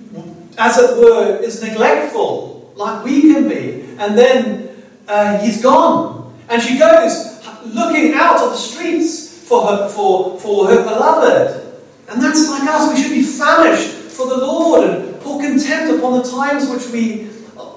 as 0.58 0.78
it 0.78 0.98
were, 0.98 1.36
is 1.36 1.62
neglectful, 1.62 2.72
like 2.76 3.04
we 3.04 3.32
can 3.32 3.48
be. 3.48 3.82
And 3.98 4.16
then 4.16 4.82
uh, 5.08 5.38
he's 5.38 5.62
gone, 5.62 6.34
and 6.48 6.62
she 6.62 6.78
goes 6.78 7.32
looking 7.64 8.14
out 8.14 8.40
of 8.40 8.50
the 8.50 8.56
streets 8.56 9.46
for 9.46 9.66
her, 9.66 9.88
for, 9.88 10.38
for 10.40 10.68
her 10.68 10.82
beloved. 10.82 11.60
And 12.08 12.22
that's 12.22 12.48
like 12.48 12.68
us. 12.68 12.94
We 12.94 13.02
should 13.02 13.12
be 13.12 13.22
famished 13.22 13.90
for 14.12 14.26
the 14.26 14.36
Lord 14.36 14.88
and 14.88 15.20
pour 15.20 15.40
contempt 15.40 15.98
upon 15.98 16.18
the 16.18 16.30
times 16.30 16.68
which 16.68 16.88
we 16.92 17.30
uh, 17.56 17.70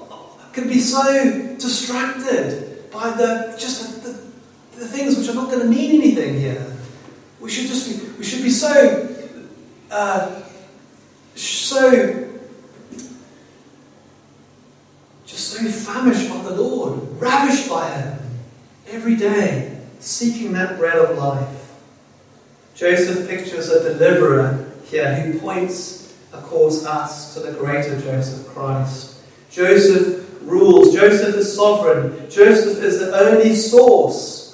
can 0.52 0.68
be 0.68 0.80
so 0.80 1.56
distracted 1.58 2.90
by 2.90 3.10
the 3.10 3.56
just 3.58 3.95
the, 4.76 4.86
things 4.86 5.16
which 5.16 5.28
are 5.28 5.34
not 5.34 5.50
going 5.50 5.60
to 5.60 5.68
mean 5.68 6.00
anything 6.00 6.38
here. 6.38 6.72
We 7.40 7.50
should 7.50 7.66
just 7.66 7.88
be, 7.88 8.18
we 8.18 8.24
should 8.24 8.42
be 8.42 8.50
so 8.50 9.08
uh, 9.90 10.42
so 11.34 12.28
just 15.26 15.48
so 15.50 15.64
famished 15.68 16.28
by 16.30 16.42
the 16.42 16.60
Lord, 16.60 17.20
ravished 17.20 17.68
by 17.68 17.90
Him 17.90 18.18
every 18.88 19.16
day, 19.16 19.80
seeking 20.00 20.52
that 20.52 20.78
bread 20.78 20.96
of 20.96 21.16
life. 21.16 21.74
Joseph 22.74 23.28
pictures 23.28 23.70
a 23.70 23.82
deliverer 23.92 24.70
here 24.84 25.14
who 25.14 25.38
points, 25.38 26.14
of 26.32 26.42
course, 26.44 26.84
us 26.84 27.34
to 27.34 27.40
the 27.40 27.52
greater 27.52 28.00
Joseph 28.00 28.46
Christ. 28.48 29.20
Joseph 29.50 30.26
rules. 30.42 30.94
Joseph 30.94 31.34
is 31.34 31.54
sovereign. 31.54 32.30
Joseph 32.30 32.82
is 32.82 33.00
the 33.00 33.16
only 33.18 33.54
source 33.54 34.45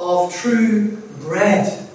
of 0.00 0.34
true 0.34 0.96
bread. 1.20 1.88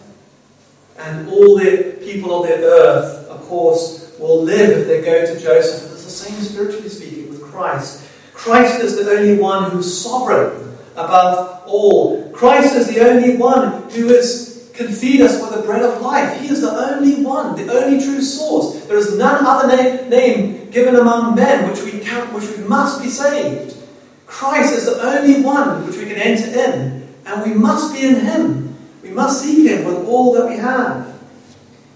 And 0.97 1.27
all 1.27 1.57
the 1.57 1.97
people 2.03 2.41
of 2.41 2.47
the 2.47 2.55
earth, 2.55 3.27
of 3.27 3.41
course, 3.41 4.15
will 4.17 4.43
live 4.43 4.77
if 4.77 4.87
they 4.87 5.01
go 5.01 5.25
to 5.25 5.39
Joseph. 5.39 5.91
It's 5.91 6.05
the 6.05 6.09
same 6.09 6.39
spiritually 6.39 6.87
speaking 6.87 7.29
with 7.29 7.43
Christ. 7.43 8.07
Christ 8.33 8.79
is 8.81 8.95
the 8.95 9.09
only 9.11 9.37
one 9.37 9.71
who's 9.71 10.01
sovereign 10.01 10.77
above 10.93 11.63
all. 11.65 12.31
Christ 12.31 12.75
is 12.75 12.87
the 12.87 13.01
only 13.01 13.35
one 13.35 13.89
who 13.89 14.09
is 14.09 14.55
can 14.75 14.91
feed 14.91 15.21
us 15.21 15.41
with 15.41 15.55
the 15.55 15.61
bread 15.61 15.81
of 15.81 16.01
life. 16.01 16.39
He 16.41 16.49
is 16.49 16.61
the 16.61 16.69
only 16.69 17.23
one, 17.23 17.55
the 17.55 17.71
only 17.71 18.03
true 18.03 18.21
source. 18.21 18.83
There 18.85 18.97
is 18.97 19.17
none 19.17 19.45
other 19.45 19.75
name, 19.75 20.09
name 20.09 20.69
given 20.69 20.95
among 20.95 21.35
men 21.35 21.69
which 21.69 21.81
we 21.81 21.99
can, 21.99 22.33
which 22.33 22.49
we 22.49 22.63
must 22.65 23.01
be 23.01 23.09
saved. 23.09 23.77
Christ 24.25 24.73
is 24.73 24.85
the 24.85 25.01
only 25.01 25.41
one 25.41 25.87
which 25.87 25.95
we 25.95 26.05
can 26.05 26.17
enter 26.17 26.47
in, 26.47 27.04
and 27.25 27.49
we 27.49 27.57
must 27.57 27.93
be 27.93 28.05
in 28.05 28.15
Him. 28.15 28.75
We 29.01 29.09
must 29.09 29.43
seek 29.43 29.67
Him 29.67 29.85
with 29.85 30.05
all 30.05 30.33
that 30.33 30.47
we 30.47 30.57
have. 30.57 31.13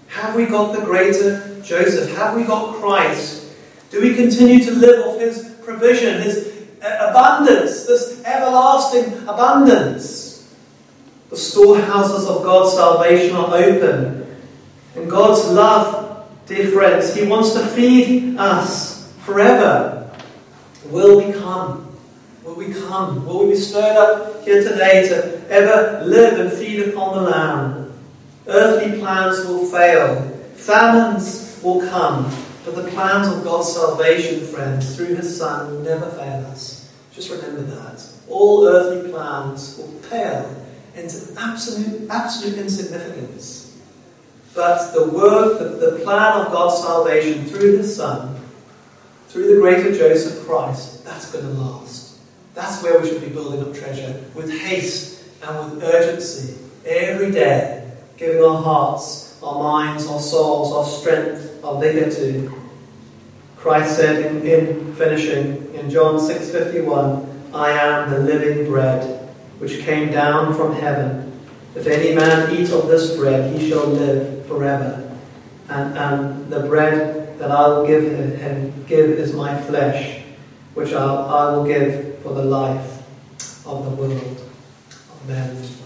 Have 0.08 0.34
we 0.34 0.46
got 0.46 0.74
the 0.74 0.84
greater 0.84 1.60
Joseph? 1.62 2.16
Have 2.16 2.36
we 2.36 2.44
got 2.44 2.74
Christ? 2.76 3.52
Do 3.90 4.00
we 4.00 4.14
continue 4.14 4.62
to 4.64 4.72
live 4.72 5.06
off 5.06 5.20
His 5.20 5.56
provision, 5.64 6.22
His 6.22 6.68
uh, 6.82 7.08
abundance, 7.10 7.86
this 7.86 8.22
everlasting 8.24 9.12
abundance? 9.28 10.54
The 11.30 11.36
storehouses 11.36 12.26
of 12.28 12.42
God's 12.42 12.74
salvation 12.74 13.36
are 13.36 13.54
open. 13.54 14.36
And 14.96 15.08
God's 15.08 15.46
love, 15.48 16.28
dear 16.46 16.72
friends, 16.72 17.14
He 17.14 17.24
wants 17.24 17.52
to 17.52 17.60
feed 17.60 18.36
us 18.36 19.12
forever. 19.18 20.10
Will 20.86 21.24
we 21.24 21.32
come? 21.32 21.89
Will 22.50 22.66
we 22.66 22.74
come? 22.74 23.24
Will 23.26 23.44
we 23.44 23.52
be 23.52 23.56
stirred 23.56 23.96
up 23.96 24.44
here 24.44 24.60
today 24.60 25.08
to 25.08 25.48
ever 25.48 26.04
live 26.04 26.40
and 26.40 26.52
feed 26.52 26.88
upon 26.88 27.14
the 27.14 27.30
Lamb? 27.30 27.92
Earthly 28.48 28.98
plans 28.98 29.46
will 29.46 29.66
fail, 29.66 30.20
famines 30.56 31.60
will 31.62 31.88
come, 31.88 32.24
but 32.64 32.74
the 32.74 32.90
plans 32.90 33.28
of 33.28 33.44
God's 33.44 33.72
salvation, 33.72 34.44
friends, 34.48 34.96
through 34.96 35.14
His 35.14 35.38
Son 35.38 35.70
will 35.70 35.82
never 35.82 36.10
fail 36.10 36.44
us. 36.46 36.92
Just 37.12 37.30
remember 37.30 37.62
that. 37.62 38.04
All 38.28 38.66
earthly 38.66 39.12
plans 39.12 39.78
will 39.78 40.00
pale 40.10 40.52
into 40.96 41.32
absolute, 41.38 42.10
absolute 42.10 42.58
insignificance. 42.58 43.80
But 44.56 44.92
the 44.92 45.08
work, 45.08 45.60
the, 45.60 45.90
the 45.90 46.00
plan 46.02 46.40
of 46.40 46.52
God's 46.52 46.82
salvation 46.82 47.44
through 47.44 47.76
His 47.76 47.94
Son, 47.94 48.40
through 49.28 49.54
the 49.54 49.60
greater 49.60 49.94
Joseph 49.94 50.44
Christ, 50.44 51.04
that's 51.04 51.30
going 51.30 51.44
to 51.44 51.52
last. 51.52 52.09
That's 52.54 52.82
where 52.82 53.00
we 53.00 53.08
should 53.08 53.20
be 53.20 53.28
building 53.28 53.62
up 53.62 53.74
treasure 53.74 54.24
with 54.34 54.50
haste 54.50 55.24
and 55.42 55.72
with 55.72 55.84
urgency 55.84 56.58
every 56.84 57.30
day, 57.30 57.92
giving 58.16 58.42
our 58.42 58.60
hearts, 58.62 59.38
our 59.42 59.58
minds, 59.62 60.06
our 60.06 60.20
souls, 60.20 60.72
our 60.72 60.84
strength, 60.84 61.64
our 61.64 61.80
vigor 61.80 62.10
to. 62.10 62.52
Christ 63.56 63.96
said 63.96 64.24
in, 64.24 64.46
in 64.46 64.94
finishing 64.94 65.74
in 65.74 65.90
John 65.90 66.18
6:51, 66.18 67.26
I 67.52 67.72
am 67.72 68.10
the 68.10 68.18
living 68.20 68.66
bread 68.66 69.28
which 69.58 69.80
came 69.80 70.10
down 70.10 70.54
from 70.54 70.74
heaven. 70.74 71.38
If 71.74 71.86
any 71.86 72.14
man 72.14 72.56
eat 72.56 72.70
of 72.72 72.88
this 72.88 73.16
bread, 73.16 73.54
he 73.54 73.68
shall 73.68 73.86
live 73.86 74.46
forever. 74.46 75.14
And, 75.68 75.96
and 75.96 76.50
the 76.50 76.60
bread 76.60 77.38
that 77.38 77.50
I 77.50 77.68
will 77.68 77.86
give 77.86 78.02
him 78.02 78.84
give 78.86 79.10
is 79.10 79.34
my 79.34 79.60
flesh, 79.62 80.22
which 80.74 80.92
I'll, 80.92 81.28
I 81.28 81.52
will 81.54 81.64
give 81.64 82.09
for 82.22 82.34
the 82.34 82.44
life 82.44 83.02
of 83.66 83.84
the 83.84 83.90
world. 83.90 84.50
Amen. 85.24 85.79